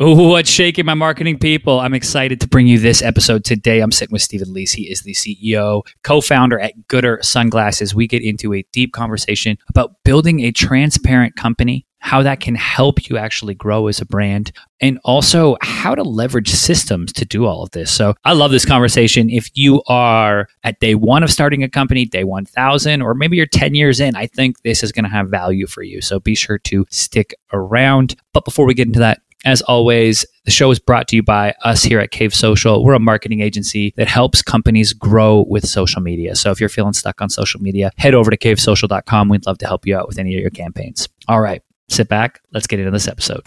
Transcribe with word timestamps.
What's 0.00 0.48
shaking 0.48 0.86
my 0.86 0.94
marketing 0.94 1.40
people? 1.40 1.80
I'm 1.80 1.92
excited 1.92 2.40
to 2.42 2.46
bring 2.46 2.68
you 2.68 2.78
this 2.78 3.02
episode 3.02 3.44
today. 3.44 3.80
I'm 3.80 3.90
sitting 3.90 4.12
with 4.12 4.22
Stephen 4.22 4.52
Lease. 4.52 4.70
He 4.70 4.84
is 4.84 5.02
the 5.02 5.12
CEO, 5.12 5.82
co 6.04 6.20
founder 6.20 6.60
at 6.60 6.74
Goodr 6.86 7.24
Sunglasses. 7.24 7.96
We 7.96 8.06
get 8.06 8.22
into 8.22 8.54
a 8.54 8.64
deep 8.70 8.92
conversation 8.92 9.58
about 9.68 9.96
building 10.04 10.38
a 10.38 10.52
transparent 10.52 11.34
company, 11.34 11.84
how 11.98 12.22
that 12.22 12.38
can 12.38 12.54
help 12.54 13.10
you 13.10 13.18
actually 13.18 13.54
grow 13.54 13.88
as 13.88 14.00
a 14.00 14.06
brand, 14.06 14.52
and 14.80 15.00
also 15.02 15.56
how 15.62 15.96
to 15.96 16.04
leverage 16.04 16.50
systems 16.50 17.12
to 17.14 17.24
do 17.24 17.46
all 17.46 17.64
of 17.64 17.72
this. 17.72 17.90
So 17.90 18.14
I 18.24 18.34
love 18.34 18.52
this 18.52 18.64
conversation. 18.64 19.28
If 19.28 19.50
you 19.54 19.82
are 19.88 20.46
at 20.62 20.78
day 20.78 20.94
one 20.94 21.24
of 21.24 21.32
starting 21.32 21.64
a 21.64 21.68
company, 21.68 22.04
day 22.04 22.22
1000, 22.22 23.02
or 23.02 23.14
maybe 23.14 23.36
you're 23.36 23.46
10 23.46 23.74
years 23.74 23.98
in, 23.98 24.14
I 24.14 24.28
think 24.28 24.62
this 24.62 24.84
is 24.84 24.92
going 24.92 25.06
to 25.06 25.10
have 25.10 25.28
value 25.28 25.66
for 25.66 25.82
you. 25.82 26.00
So 26.00 26.20
be 26.20 26.36
sure 26.36 26.58
to 26.58 26.86
stick 26.88 27.34
around. 27.52 28.14
But 28.32 28.44
before 28.44 28.64
we 28.64 28.74
get 28.74 28.86
into 28.86 29.00
that, 29.00 29.22
as 29.44 29.62
always, 29.62 30.26
the 30.44 30.50
show 30.50 30.70
is 30.70 30.78
brought 30.78 31.08
to 31.08 31.16
you 31.16 31.22
by 31.22 31.54
us 31.62 31.82
here 31.82 32.00
at 32.00 32.10
Cave 32.10 32.34
Social. 32.34 32.84
We're 32.84 32.94
a 32.94 33.00
marketing 33.00 33.40
agency 33.40 33.94
that 33.96 34.08
helps 34.08 34.42
companies 34.42 34.92
grow 34.92 35.44
with 35.48 35.66
social 35.68 36.00
media. 36.02 36.34
So 36.34 36.50
if 36.50 36.60
you're 36.60 36.68
feeling 36.68 36.92
stuck 36.92 37.20
on 37.20 37.28
social 37.28 37.60
media, 37.60 37.90
head 37.96 38.14
over 38.14 38.30
to 38.30 38.36
cavesocial.com. 38.36 39.28
We'd 39.28 39.46
love 39.46 39.58
to 39.58 39.66
help 39.66 39.86
you 39.86 39.96
out 39.96 40.08
with 40.08 40.18
any 40.18 40.34
of 40.34 40.40
your 40.40 40.50
campaigns. 40.50 41.08
All 41.28 41.40
right, 41.40 41.62
sit 41.88 42.08
back. 42.08 42.40
Let's 42.52 42.66
get 42.66 42.80
into 42.80 42.90
this 42.90 43.08
episode. 43.08 43.44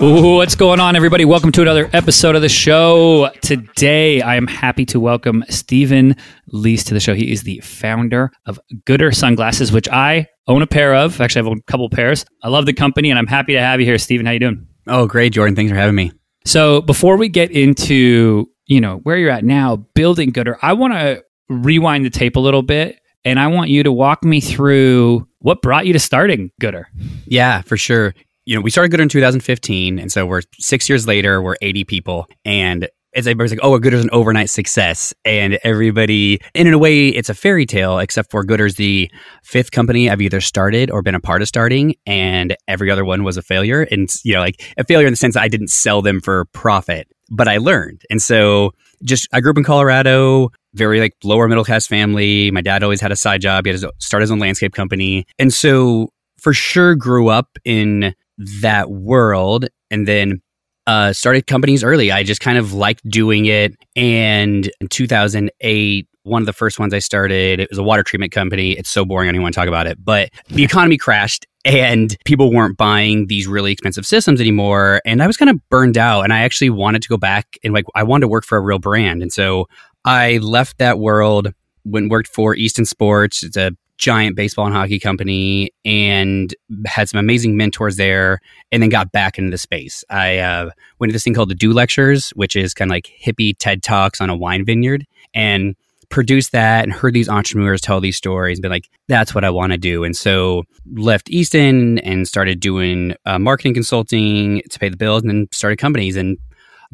What's 0.00 0.54
going 0.54 0.78
on, 0.78 0.94
everybody? 0.94 1.24
Welcome 1.24 1.50
to 1.50 1.62
another 1.62 1.90
episode 1.92 2.36
of 2.36 2.42
the 2.42 2.48
show. 2.48 3.30
Today, 3.42 4.22
I 4.22 4.36
am 4.36 4.46
happy 4.46 4.86
to 4.86 5.00
welcome 5.00 5.42
Stephen 5.48 6.14
Lease 6.46 6.84
to 6.84 6.94
the 6.94 7.00
show. 7.00 7.14
He 7.14 7.32
is 7.32 7.42
the 7.42 7.58
founder 7.64 8.30
of 8.46 8.60
Goodr 8.86 9.12
Sunglasses, 9.12 9.72
which 9.72 9.88
I 9.88 10.28
own 10.46 10.62
a 10.62 10.68
pair 10.68 10.94
of. 10.94 11.20
Actually, 11.20 11.40
I 11.40 11.48
have 11.48 11.58
a 11.58 11.62
couple 11.62 11.90
pairs. 11.90 12.24
I 12.44 12.48
love 12.48 12.64
the 12.64 12.72
company, 12.72 13.10
and 13.10 13.18
I'm 13.18 13.26
happy 13.26 13.54
to 13.54 13.60
have 13.60 13.80
you 13.80 13.86
here, 13.86 13.98
Stephen. 13.98 14.24
How 14.24 14.30
you 14.30 14.38
doing? 14.38 14.68
Oh, 14.86 15.08
great, 15.08 15.32
Jordan. 15.32 15.56
Thanks 15.56 15.72
for 15.72 15.76
having 15.76 15.96
me. 15.96 16.12
So, 16.44 16.80
before 16.80 17.16
we 17.16 17.28
get 17.28 17.50
into 17.50 18.48
you 18.66 18.80
know 18.80 18.98
where 18.98 19.16
you're 19.16 19.32
at 19.32 19.44
now, 19.44 19.84
building 19.96 20.30
Goodr, 20.30 20.58
I 20.62 20.74
want 20.74 20.92
to 20.92 21.24
rewind 21.48 22.04
the 22.04 22.10
tape 22.10 22.36
a 22.36 22.40
little 22.40 22.62
bit, 22.62 23.00
and 23.24 23.40
I 23.40 23.48
want 23.48 23.68
you 23.70 23.82
to 23.82 23.90
walk 23.90 24.22
me 24.22 24.40
through 24.40 25.26
what 25.40 25.60
brought 25.60 25.86
you 25.86 25.92
to 25.92 25.98
starting 25.98 26.52
Goodr. 26.62 26.84
Yeah, 27.26 27.62
for 27.62 27.76
sure 27.76 28.14
you 28.48 28.54
know, 28.54 28.62
we 28.62 28.70
started 28.70 28.90
Goodr 28.90 29.02
in 29.02 29.10
2015, 29.10 29.98
and 29.98 30.10
so 30.10 30.24
we're 30.24 30.40
six 30.58 30.88
years 30.88 31.06
later, 31.06 31.42
we're 31.42 31.56
80 31.60 31.84
people, 31.84 32.26
and 32.46 32.88
it's 33.12 33.26
everybody's 33.26 33.52
like, 33.52 33.60
oh, 33.62 33.78
Goodr's 33.78 34.02
an 34.02 34.08
overnight 34.10 34.48
success, 34.48 35.12
and 35.26 35.58
everybody, 35.64 36.40
and 36.54 36.66
in 36.66 36.72
a 36.72 36.78
way, 36.78 37.08
it's 37.08 37.28
a 37.28 37.34
fairy 37.34 37.66
tale, 37.66 37.98
except 37.98 38.30
for 38.30 38.42
Goodr's 38.42 38.76
the 38.76 39.10
fifth 39.44 39.70
company 39.70 40.08
I've 40.08 40.22
either 40.22 40.40
started 40.40 40.90
or 40.90 41.02
been 41.02 41.14
a 41.14 41.20
part 41.20 41.42
of 41.42 41.48
starting, 41.48 41.94
and 42.06 42.56
every 42.66 42.90
other 42.90 43.04
one 43.04 43.22
was 43.22 43.36
a 43.36 43.42
failure, 43.42 43.86
and 43.90 44.08
you 44.24 44.32
know, 44.32 44.40
like 44.40 44.64
a 44.78 44.84
failure 44.84 45.06
in 45.06 45.12
the 45.12 45.18
sense 45.18 45.34
that 45.34 45.42
I 45.42 45.48
didn't 45.48 45.68
sell 45.68 46.00
them 46.00 46.18
for 46.18 46.46
profit, 46.54 47.06
but 47.30 47.48
I 47.48 47.58
learned, 47.58 48.00
and 48.08 48.22
so 48.22 48.70
just 49.04 49.28
I 49.30 49.42
grew 49.42 49.50
up 49.50 49.58
in 49.58 49.64
Colorado, 49.64 50.52
very 50.72 51.00
like 51.00 51.12
lower 51.22 51.48
middle 51.48 51.66
class 51.66 51.86
family. 51.86 52.50
My 52.50 52.62
dad 52.62 52.82
always 52.82 53.02
had 53.02 53.12
a 53.12 53.16
side 53.16 53.42
job. 53.42 53.66
He 53.66 53.72
had 53.72 53.80
to 53.80 53.92
start 53.98 54.22
his 54.22 54.30
own 54.30 54.38
landscape 54.38 54.72
company, 54.72 55.26
and 55.38 55.52
so 55.52 56.08
for 56.40 56.54
sure 56.54 56.94
grew 56.94 57.28
up 57.28 57.58
in 57.66 58.14
that 58.38 58.90
world 58.90 59.66
and 59.90 60.06
then 60.06 60.40
uh, 60.86 61.12
started 61.12 61.46
companies 61.46 61.84
early. 61.84 62.10
I 62.10 62.22
just 62.22 62.40
kind 62.40 62.56
of 62.56 62.72
liked 62.72 63.06
doing 63.08 63.46
it. 63.46 63.74
And 63.94 64.70
in 64.80 64.88
2008, 64.88 66.08
one 66.22 66.42
of 66.42 66.46
the 66.46 66.52
first 66.52 66.78
ones 66.78 66.94
I 66.94 66.98
started, 66.98 67.60
it 67.60 67.68
was 67.70 67.78
a 67.78 67.82
water 67.82 68.02
treatment 68.02 68.32
company. 68.32 68.72
It's 68.72 68.88
so 68.88 69.04
boring, 69.04 69.28
I 69.28 69.32
don't 69.32 69.42
want 69.42 69.54
to 69.54 69.60
talk 69.60 69.68
about 69.68 69.86
it. 69.86 70.02
But 70.02 70.30
the 70.48 70.64
economy 70.64 70.96
crashed 70.96 71.46
and 71.64 72.16
people 72.24 72.52
weren't 72.52 72.78
buying 72.78 73.26
these 73.26 73.46
really 73.46 73.72
expensive 73.72 74.06
systems 74.06 74.40
anymore. 74.40 75.02
And 75.04 75.22
I 75.22 75.26
was 75.26 75.36
kind 75.36 75.50
of 75.50 75.60
burned 75.68 75.98
out 75.98 76.22
and 76.22 76.32
I 76.32 76.40
actually 76.40 76.70
wanted 76.70 77.02
to 77.02 77.08
go 77.08 77.16
back 77.16 77.58
and 77.62 77.74
like, 77.74 77.84
I 77.94 78.02
wanted 78.02 78.22
to 78.22 78.28
work 78.28 78.44
for 78.44 78.56
a 78.56 78.60
real 78.60 78.78
brand. 78.78 79.20
And 79.20 79.32
so 79.32 79.68
I 80.04 80.38
left 80.38 80.78
that 80.78 80.98
world, 80.98 81.52
went 81.84 82.10
worked 82.10 82.28
for 82.28 82.54
Easton 82.54 82.86
Sports. 82.86 83.42
It's 83.42 83.56
a 83.56 83.72
giant 83.98 84.36
baseball 84.36 84.66
and 84.66 84.74
hockey 84.74 84.98
company 84.98 85.70
and 85.84 86.54
had 86.86 87.08
some 87.08 87.18
amazing 87.18 87.56
mentors 87.56 87.96
there 87.96 88.40
and 88.72 88.82
then 88.82 88.88
got 88.88 89.12
back 89.12 89.38
into 89.38 89.50
the 89.50 89.58
space. 89.58 90.04
I 90.08 90.38
uh, 90.38 90.70
went 90.98 91.10
to 91.10 91.12
this 91.12 91.24
thing 91.24 91.34
called 91.34 91.50
the 91.50 91.54
Do 91.54 91.72
Lectures, 91.72 92.30
which 92.30 92.56
is 92.56 92.74
kind 92.74 92.90
of 92.90 92.94
like 92.94 93.12
hippie 93.22 93.56
TED 93.58 93.82
Talks 93.82 94.20
on 94.20 94.30
a 94.30 94.36
wine 94.36 94.64
vineyard 94.64 95.04
and 95.34 95.74
produced 96.10 96.52
that 96.52 96.84
and 96.84 96.92
heard 96.92 97.12
these 97.12 97.28
entrepreneurs 97.28 97.80
tell 97.80 98.00
these 98.00 98.16
stories 98.16 98.58
and 98.58 98.62
been 98.62 98.70
like, 98.70 98.88
that's 99.08 99.34
what 99.34 99.44
I 99.44 99.50
want 99.50 99.72
to 99.72 99.78
do. 99.78 100.04
And 100.04 100.16
so 100.16 100.64
left 100.94 101.28
Easton 101.28 101.98
and 101.98 102.26
started 102.26 102.60
doing 102.60 103.14
uh, 103.26 103.38
marketing 103.38 103.74
consulting 103.74 104.62
to 104.70 104.78
pay 104.78 104.88
the 104.88 104.96
bills 104.96 105.22
and 105.22 105.30
then 105.30 105.48
started 105.52 105.76
companies. 105.76 106.16
And 106.16 106.38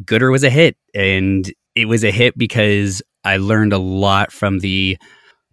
Goodr 0.02 0.32
was 0.32 0.42
a 0.42 0.50
hit. 0.50 0.76
And 0.94 1.52
it 1.74 1.86
was 1.86 2.02
a 2.02 2.10
hit 2.10 2.36
because 2.36 3.02
I 3.24 3.36
learned 3.36 3.72
a 3.72 3.78
lot 3.78 4.32
from 4.32 4.60
the 4.60 4.98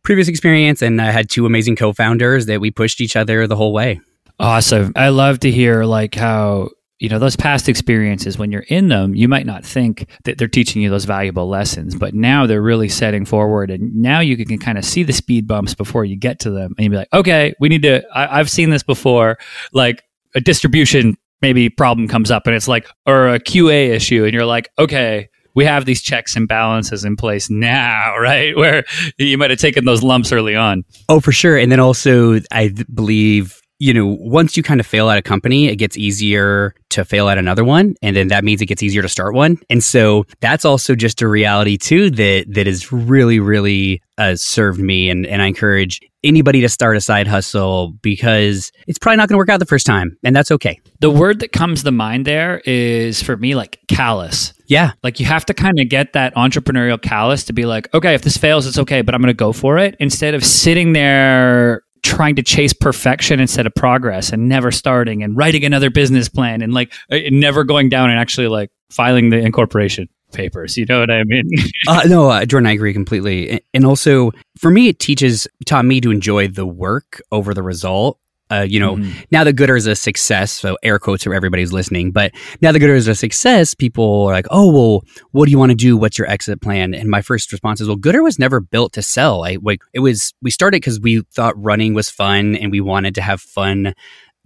previous 0.04 0.28
experience, 0.28 0.82
and 0.82 1.02
I 1.02 1.12
had 1.12 1.30
two 1.30 1.46
amazing 1.46 1.76
co-founders 1.76 2.46
that 2.48 2.62
we 2.62 2.72
pushed 2.72 3.02
each 3.02 3.16
other 3.16 3.48
the 3.48 3.56
whole 3.56 3.74
way. 3.74 4.00
Awesome. 4.40 4.92
I 4.96 5.10
love 5.10 5.40
to 5.42 5.52
hear 5.52 5.84
like 5.84 6.16
how 6.16 6.70
you 7.02 7.10
know 7.10 7.20
those 7.20 7.36
past 7.36 7.68
experiences 7.68 8.38
when 8.38 8.52
you're 8.52 8.66
in 8.70 8.88
them 8.88 9.16
you 9.16 9.28
might 9.28 9.46
not 9.46 9.66
think 9.66 10.08
that 10.24 10.38
they're 10.38 10.48
teaching 10.48 10.84
you 10.84 10.90
those 10.90 11.06
valuable 11.06 11.50
lessons 11.50 11.96
but 11.96 12.14
now 12.14 12.46
they're 12.46 12.62
really 12.62 12.88
setting 12.88 13.26
forward 13.26 13.72
and 13.72 13.94
now 13.96 14.20
you 14.20 14.38
can, 14.38 14.60
kind 14.60 14.78
of 14.78 14.86
see 14.86 15.02
the 15.02 15.12
speed 15.12 15.48
bumps 15.48 15.74
before 15.74 16.06
you 16.06 16.16
get 16.16 16.40
to 16.40 16.52
them 16.52 16.76
and 16.78 16.86
you'd 16.86 16.92
be 16.92 16.98
like 16.98 17.12
okay 17.12 17.54
we 17.60 17.70
need 17.70 17.82
to 17.82 18.04
I, 18.16 18.40
i've 18.40 18.52
seen 18.52 18.70
this 18.70 18.84
before 18.84 19.40
like 19.74 20.04
a 20.36 20.40
distribution 20.40 21.18
maybe 21.42 21.70
problem 21.70 22.08
comes 22.08 22.30
up 22.30 22.46
and 22.46 22.56
it's 22.56 22.68
like 22.68 22.88
or 23.08 23.30
a 23.30 23.40
qa 23.40 23.90
issue 23.90 24.24
and 24.24 24.34
you're 24.34 24.46
like 24.46 24.70
okay 24.78 25.28
we 25.56 25.66
have 25.66 25.86
these 25.86 26.02
checks 26.02 26.36
and 26.36 26.48
balances 26.48 27.06
in 27.06 27.16
place 27.16 27.50
now, 27.50 28.18
right? 28.20 28.56
Where 28.56 28.84
you 29.18 29.38
might 29.38 29.50
have 29.50 29.60
taken 29.60 29.86
those 29.86 30.04
lumps 30.04 30.32
early 30.32 30.56
on. 30.56 30.84
Oh, 31.10 31.20
for 31.20 31.32
sure. 31.32 31.58
And 31.58 31.72
then 31.72 31.80
also, 31.80 32.40
I 32.52 32.74
believe 32.94 33.62
you 33.82 33.96
know, 33.96 34.06
once 34.06 34.56
you 34.56 34.62
kind 34.62 34.80
of 34.80 34.86
fail 34.86 35.10
at 35.10 35.18
a 35.18 35.24
company, 35.24 35.68
it 35.68 35.78
gets 35.78 35.98
easier 35.98 36.76
to 36.92 37.04
fail 37.04 37.30
at 37.30 37.40
another 37.40 37.64
one. 37.64 37.96
And 38.04 38.16
then 38.16 38.28
that 38.28 38.44
means 38.44 38.62
it 38.62 38.68
gets 38.68 38.84
easier 38.84 39.02
to 39.02 39.10
start 39.10 39.34
one. 39.34 39.58
And 39.72 39.84
so 39.84 40.26
that's 40.40 40.66
also 40.66 40.94
just 40.94 41.20
a 41.24 41.28
reality 41.28 41.80
too 41.80 42.12
that 42.12 42.46
that 42.50 42.68
has 42.68 42.92
really, 42.92 43.40
really 43.40 44.04
uh, 44.20 44.36
served 44.36 44.80
me. 44.80 45.10
And, 45.10 45.26
and 45.26 45.42
I 45.42 45.48
encourage 45.48 46.00
anybody 46.24 46.62
to 46.62 46.70
start 46.70 46.98
a 46.98 47.02
side 47.02 47.28
hustle 47.28 47.90
because 48.02 48.72
it's 48.88 49.00
probably 49.00 49.18
not 49.18 49.30
going 49.30 49.36
to 49.36 49.38
work 49.38 49.50
out 49.50 49.60
the 49.60 49.66
first 49.66 49.86
time. 49.86 50.18
And 50.24 50.36
that's 50.36 50.52
okay. 50.52 50.80
The 51.00 51.10
word 51.10 51.40
that 51.40 51.52
comes 51.52 51.84
to 51.84 51.92
mind 51.92 52.26
there 52.26 52.62
is 52.66 53.22
for 53.22 53.38
me 53.38 53.56
like 53.56 53.80
callus. 53.88 54.54
Yeah. 54.68 54.94
Like 55.04 55.20
you 55.20 55.26
have 55.26 55.46
to 55.46 55.54
kind 55.54 55.80
of 55.80 55.90
get 55.90 56.14
that 56.14 56.36
entrepreneurial 56.36 57.02
callus 57.02 57.44
to 57.46 57.54
be 57.54 57.66
like, 57.66 57.94
okay, 57.94 58.14
if 58.14 58.22
this 58.22 58.38
fails, 58.38 58.66
it's 58.66 58.78
okay, 58.78 59.02
but 59.02 59.16
I'm 59.16 59.22
going 59.22 59.28
to 59.28 59.34
go 59.34 59.52
for 59.52 59.78
it 59.78 59.96
instead 60.00 60.34
of 60.34 60.46
sitting 60.46 60.94
there 60.94 61.84
trying 62.04 62.36
to 62.36 62.44
chase 62.44 62.74
perfection 62.74 63.40
instead 63.40 63.66
of 63.66 63.76
progress 63.76 64.32
and 64.32 64.50
never 64.50 64.72
starting 64.72 65.24
and 65.24 65.38
writing 65.38 65.64
another 65.64 65.90
business 65.90 66.30
plan 66.30 66.62
and 66.62 66.74
like 66.74 66.92
uh, 67.12 67.20
never 67.30 67.64
going 67.64 67.90
down 67.90 68.10
and 68.10 68.20
actually 68.20 68.48
like 68.48 68.72
filing 68.90 69.30
the 69.30 69.38
incorporation 69.38 70.10
papers. 70.32 70.78
You 70.78 70.86
know 70.86 71.00
what 71.00 71.12
I 71.12 71.24
mean? 71.24 71.50
uh, 71.88 72.04
no, 72.08 72.30
uh, 72.30 72.46
Jordan, 72.46 72.68
I 72.68 72.74
agree 72.74 72.94
completely. 72.94 73.62
And 73.74 73.86
also, 73.86 74.32
for 74.58 74.72
me, 74.72 74.88
it 74.88 75.00
teaches 75.00 75.48
taught 75.66 75.86
me 75.86 76.02
to 76.02 76.12
enjoy 76.12 76.48
the 76.48 76.66
work 76.66 77.22
over 77.32 77.54
the 77.54 77.64
result. 77.64 78.18
Uh, 78.52 78.66
you 78.68 78.82
know, 78.82 78.98
mm-hmm. 78.98 79.18
now 79.32 79.46
the 79.46 79.54
Goodr 79.54 79.78
is 79.78 79.88
a 79.88 79.96
success. 79.96 80.52
So 80.52 80.78
air 80.84 81.00
quotes 81.00 81.24
for 81.24 81.34
everybody 81.34 81.64
who's 81.64 81.72
listening. 81.72 82.12
But 82.12 82.34
now 82.62 82.74
the 82.74 82.80
Goodr 82.80 82.98
is 82.98 83.08
a 83.08 83.16
success. 83.16 83.74
People 83.74 84.26
are 84.26 84.34
like, 84.34 84.48
oh, 84.52 84.72
well, 84.72 85.06
what 85.32 85.46
do 85.46 85.52
you 85.52 85.58
want 85.58 85.70
to 85.70 85.76
do? 85.76 85.96
What's 85.96 86.18
your 86.18 86.30
exit 86.30 86.62
plan? 86.62 86.94
And 86.94 87.10
my 87.10 87.22
first 87.22 87.50
response 87.54 87.80
is, 87.80 87.88
well, 87.88 87.96
Goodr 87.96 88.22
was 88.22 88.40
never 88.40 88.60
built 88.60 88.92
to 88.94 89.02
sell. 89.02 89.46
I 89.46 89.58
like 89.62 89.82
it 89.94 90.00
was. 90.00 90.34
We 90.42 90.52
started 90.52 90.82
because 90.82 91.00
we 91.00 91.22
thought 91.34 91.54
running 91.56 91.94
was 91.94 92.10
fun 92.10 92.56
and 92.56 92.72
we 92.72 92.82
wanted 92.82 93.16
to 93.16 93.22
have 93.22 93.40
fun 93.40 93.94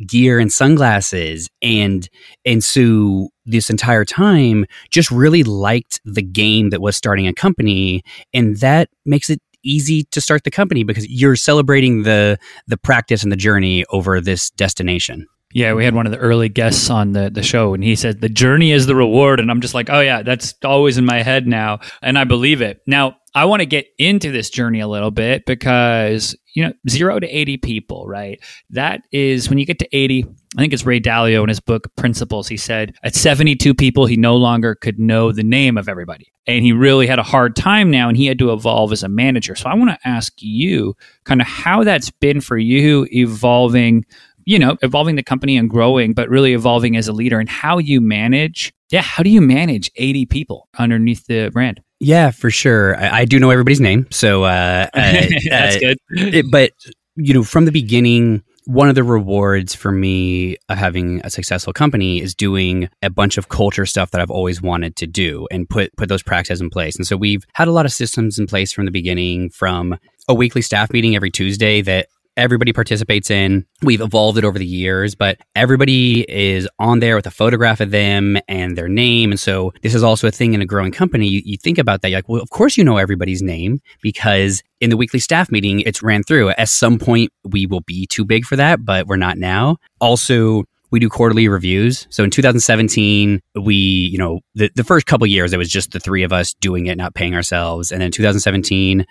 gear 0.06 0.40
and 0.40 0.52
sunglasses 0.52 1.50
and 1.62 2.10
and 2.46 2.64
so 2.64 3.30
this 3.46 3.70
entire 3.70 4.06
time 4.06 4.66
just 4.90 5.12
really 5.12 5.44
liked 5.44 6.00
the 6.06 6.22
game 6.22 6.70
that 6.70 6.82
was 6.82 6.96
starting 6.96 7.28
a 7.28 7.34
company 7.34 8.04
and 8.34 8.58
that 8.58 8.90
makes 9.06 9.30
it 9.30 9.42
easy 9.64 10.04
to 10.04 10.22
start 10.22 10.44
the 10.44 10.52
company 10.52 10.84
because 10.84 11.08
you're 11.10 11.36
celebrating 11.36 12.04
the 12.04 12.38
the 12.68 12.78
practice 12.78 13.24
and 13.24 13.32
the 13.32 13.38
journey 13.38 13.84
over 13.90 14.22
this 14.22 14.50
destination. 14.52 15.28
Yeah, 15.54 15.74
we 15.74 15.86
had 15.86 15.96
one 15.96 16.06
of 16.06 16.12
the 16.12 16.18
early 16.18 16.50
guests 16.50 16.90
on 16.90 17.14
the, 17.14 17.30
the 17.30 17.42
show, 17.42 17.74
and 17.74 17.82
he 17.82 17.96
said 17.96 18.20
the 18.20 18.28
journey 18.28 18.74
is 18.74 18.88
the 18.88 18.96
reward. 18.96 19.40
And 19.40 19.50
I'm 19.50 19.62
just 19.62 19.74
like, 19.74 19.90
oh, 19.90 20.02
yeah, 20.02 20.22
that's 20.22 20.54
always 20.66 20.98
in 20.98 21.06
my 21.06 21.22
head 21.22 21.48
now. 21.48 21.80
And 22.02 22.20
I 22.20 22.26
believe 22.26 22.62
it. 22.62 22.82
Now, 22.86 23.16
I 23.36 23.44
want 23.44 23.60
to 23.60 23.66
get 23.66 23.88
into 24.00 24.32
this 24.32 24.50
journey 24.50 24.80
a 24.80 24.88
little 24.88 25.12
bit 25.12 25.46
because, 25.46 26.38
you 26.54 26.64
know, 26.64 26.72
zero 26.90 27.20
to 27.20 27.28
80 27.28 27.58
people, 27.58 28.08
right? 28.08 28.42
That 28.70 29.02
is 29.12 29.50
when 29.50 29.60
you 29.60 29.66
get 29.66 29.78
to 29.80 29.96
80, 29.96 30.26
I 30.56 30.62
think 30.62 30.72
it's 30.72 30.86
Ray 30.86 31.02
Dalio 31.02 31.44
in 31.44 31.50
his 31.50 31.60
book 31.60 31.94
Principles. 31.98 32.48
He 32.48 32.56
said 32.56 32.96
at 33.04 33.14
72 33.14 33.74
people, 33.76 34.06
he 34.06 34.16
no 34.16 34.38
longer 34.38 34.74
could 34.74 35.00
know 35.00 35.34
the 35.34 35.44
name 35.44 35.78
of 35.78 35.90
everybody. 35.90 36.32
And 36.48 36.64
he 36.64 36.72
really 36.72 37.08
had 37.08 37.20
a 37.20 37.24
hard 37.24 37.58
time 37.58 37.92
now 37.92 38.08
and 38.08 38.16
he 38.16 38.26
had 38.26 38.40
to 38.40 38.54
evolve 38.54 38.94
as 38.94 39.04
a 39.04 39.10
manager. 39.10 39.54
So 39.56 39.70
I 39.70 39.76
want 39.76 39.90
to 39.90 40.08
ask 40.08 40.32
you 40.38 40.96
kind 41.26 41.42
of 41.42 41.48
how 41.48 41.84
that's 41.84 42.12
been 42.12 42.40
for 42.40 42.58
you 42.58 43.06
evolving 43.12 44.06
you 44.48 44.60
know, 44.60 44.78
evolving 44.84 45.16
the 45.16 45.24
company 45.24 45.58
and 45.58 45.70
growing, 45.70 46.14
but 46.14 46.30
really 46.30 46.54
evolving 46.54 46.96
as 46.96 47.08
a 47.08 47.12
leader 47.12 47.40
and 47.40 47.50
how 47.50 47.80
you 47.80 48.00
manage. 48.00 48.74
Yeah, 48.92 49.02
how 49.02 49.24
do 49.24 49.32
you 49.32 49.42
manage 49.42 49.90
80 49.96 50.28
people 50.28 50.70
underneath 50.78 51.26
the 51.26 51.50
brand? 51.52 51.82
Yeah, 52.06 52.30
for 52.30 52.52
sure. 52.52 52.96
I, 52.96 53.22
I 53.22 53.26
do 53.26 53.40
know 53.40 53.50
everybody's 53.50 53.82
name, 53.82 54.06
so 54.12 54.44
uh, 54.44 54.88
uh, 54.94 55.28
that's 55.50 55.78
uh, 55.78 55.80
good. 55.80 55.98
It, 56.12 56.52
but 56.52 56.70
you 57.16 57.34
know, 57.34 57.44
from 57.44 57.66
the 57.66 57.72
beginning, 57.72 58.44
one 58.66 58.90
of 58.90 58.96
the 58.96 59.04
rewards 59.04 59.74
for 59.74 59.92
me 59.92 60.56
of 60.70 60.78
having 60.78 61.20
a 61.24 61.32
successful 61.32 61.74
company 61.74 62.22
is 62.22 62.36
doing 62.36 62.90
a 63.02 63.10
bunch 63.10 63.40
of 63.40 63.50
culture 63.50 63.88
stuff 63.88 64.12
that 64.12 64.22
I've 64.22 64.30
always 64.30 64.62
wanted 64.62 64.96
to 64.98 65.08
do 65.08 65.48
and 65.50 65.68
put 65.68 65.98
put 65.98 66.08
those 66.08 66.22
practices 66.22 66.62
in 66.62 66.70
place. 66.70 66.96
And 66.96 67.08
so 67.08 67.18
we've 67.18 67.44
had 67.56 67.68
a 67.68 67.72
lot 67.72 67.88
of 67.88 67.92
systems 67.92 68.38
in 68.38 68.46
place 68.46 68.72
from 68.72 68.86
the 68.86 68.92
beginning, 68.92 69.50
from 69.50 69.98
a 70.28 70.36
weekly 70.36 70.62
staff 70.62 70.94
meeting 70.94 71.16
every 71.16 71.32
Tuesday 71.32 71.82
that 71.82 72.08
everybody 72.38 72.74
participates 72.74 73.30
in. 73.30 73.66
We've 73.82 74.02
evolved 74.02 74.38
it 74.38 74.44
over 74.44 74.60
the 74.60 74.66
years, 74.66 75.16
but 75.16 75.40
everybody 75.56 76.30
is 76.30 76.68
on 76.80 77.00
there 77.00 77.16
with 77.16 77.28
a 77.28 77.32
photograph 77.32 77.80
of 77.80 77.92
them 77.92 78.38
and 78.48 78.78
their 78.78 78.90
name. 78.90 79.32
And 79.32 79.40
so 79.40 79.74
this 79.82 79.96
is 79.96 80.04
also 80.04 80.28
a 80.28 80.32
thing 80.32 80.54
in 80.54 80.62
a 80.62 80.66
growing 80.66 80.92
company. 80.92 81.28
You, 81.28 81.42
you 81.46 81.58
think 81.58 81.78
about 81.78 82.02
that. 82.02 82.10
You're 82.10 82.20
like, 82.20 82.30
well, 82.30 82.42
of 82.42 82.50
course 82.50 82.78
you 82.78 82.84
know 82.84 82.98
everybody's 82.98 83.42
name 83.42 83.82
because 84.02 84.64
in 84.82 84.90
the 84.90 84.98
weekly 84.98 85.20
staff 85.20 85.52
meeting, 85.52 85.80
it's 85.82 86.04
ran 86.04 86.24
through. 86.24 86.50
At 86.50 86.70
some 86.70 87.00
point, 87.00 87.32
we 87.44 87.66
will 87.66 87.82
be 87.82 88.06
too 88.08 88.26
big 88.26 88.46
for 88.46 88.56
that, 88.56 88.84
but 88.84 89.08
we're 89.08 89.16
not 89.16 89.38
now. 89.38 89.78
Also, 90.00 90.66
we 90.92 91.00
do 91.00 91.10
quarterly 91.10 91.48
reviews. 91.48 92.08
So 92.10 92.24
in 92.24 92.30
2017, 92.30 93.42
we, 93.62 93.76
you 93.76 94.18
know, 94.18 94.40
the, 94.54 94.70
the 94.76 94.84
first 94.84 95.06
couple 95.06 95.28
years, 95.28 95.52
it 95.52 95.58
was 95.58 95.70
just 95.70 95.92
the 95.92 96.00
three 96.00 96.24
of 96.24 96.32
us 96.32 96.54
doing 96.56 96.86
it, 96.86 96.98
not 96.98 97.16
paying 97.16 97.36
ourselves. 97.36 97.92
And 97.92 98.02
then 98.02 98.12
2017, 98.12 99.06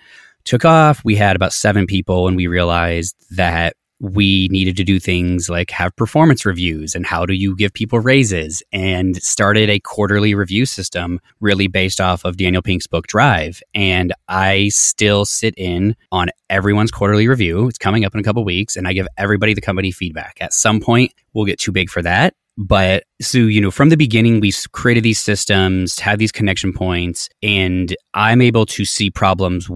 took 0.45 0.65
off. 0.65 1.03
We 1.03 1.15
had 1.15 1.35
about 1.35 1.53
seven 1.53 1.87
people, 1.87 2.27
and 2.27 2.37
we 2.37 2.47
realized 2.47 3.15
that 3.35 3.75
we 3.99 4.49
needed 4.51 4.75
to 4.77 4.83
do 4.83 4.99
things 4.99 5.49
like 5.49 5.71
have 5.71 5.95
performance 5.95 6.45
reviews 6.45 6.95
and 6.95 7.05
how 7.05 7.25
do 7.25 7.33
you 7.33 7.55
give 7.55 7.73
people 7.73 7.99
raises 7.99 8.61
and 8.73 9.21
started 9.23 9.69
a 9.69 9.79
quarterly 9.79 10.35
review 10.35 10.65
system 10.65 11.19
really 11.39 11.67
based 11.67 12.01
off 12.01 12.25
of 12.25 12.35
Daniel 12.35 12.61
Pink's 12.61 12.87
book 12.87 13.07
Drive. 13.07 13.63
And 13.73 14.13
I 14.27 14.67
still 14.69 15.23
sit 15.23 15.53
in 15.55 15.95
on 16.11 16.27
everyone's 16.49 16.91
quarterly 16.91 17.27
review. 17.27 17.67
It's 17.69 17.77
coming 17.77 18.03
up 18.03 18.13
in 18.13 18.19
a 18.19 18.23
couple 18.23 18.43
weeks 18.43 18.75
and 18.75 18.87
I 18.87 18.93
give 18.93 19.07
everybody 19.17 19.53
the 19.53 19.61
company 19.61 19.91
feedback. 19.91 20.37
At 20.41 20.53
some 20.53 20.81
point, 20.81 21.13
we'll 21.33 21.45
get 21.45 21.59
too 21.59 21.71
big 21.71 21.89
for 21.89 22.01
that. 22.01 22.33
But 22.57 23.03
so, 23.21 23.37
you 23.37 23.59
know, 23.59 23.71
from 23.71 23.89
the 23.89 23.97
beginning, 23.97 24.39
we 24.39 24.53
created 24.71 25.03
these 25.03 25.19
systems, 25.19 25.99
have 25.99 26.19
these 26.19 26.31
connection 26.31 26.71
points, 26.71 27.27
and 27.43 27.93
I'm 28.13 28.41
able 28.41 28.65
to 28.67 28.85
see 28.85 29.09
problems 29.09 29.69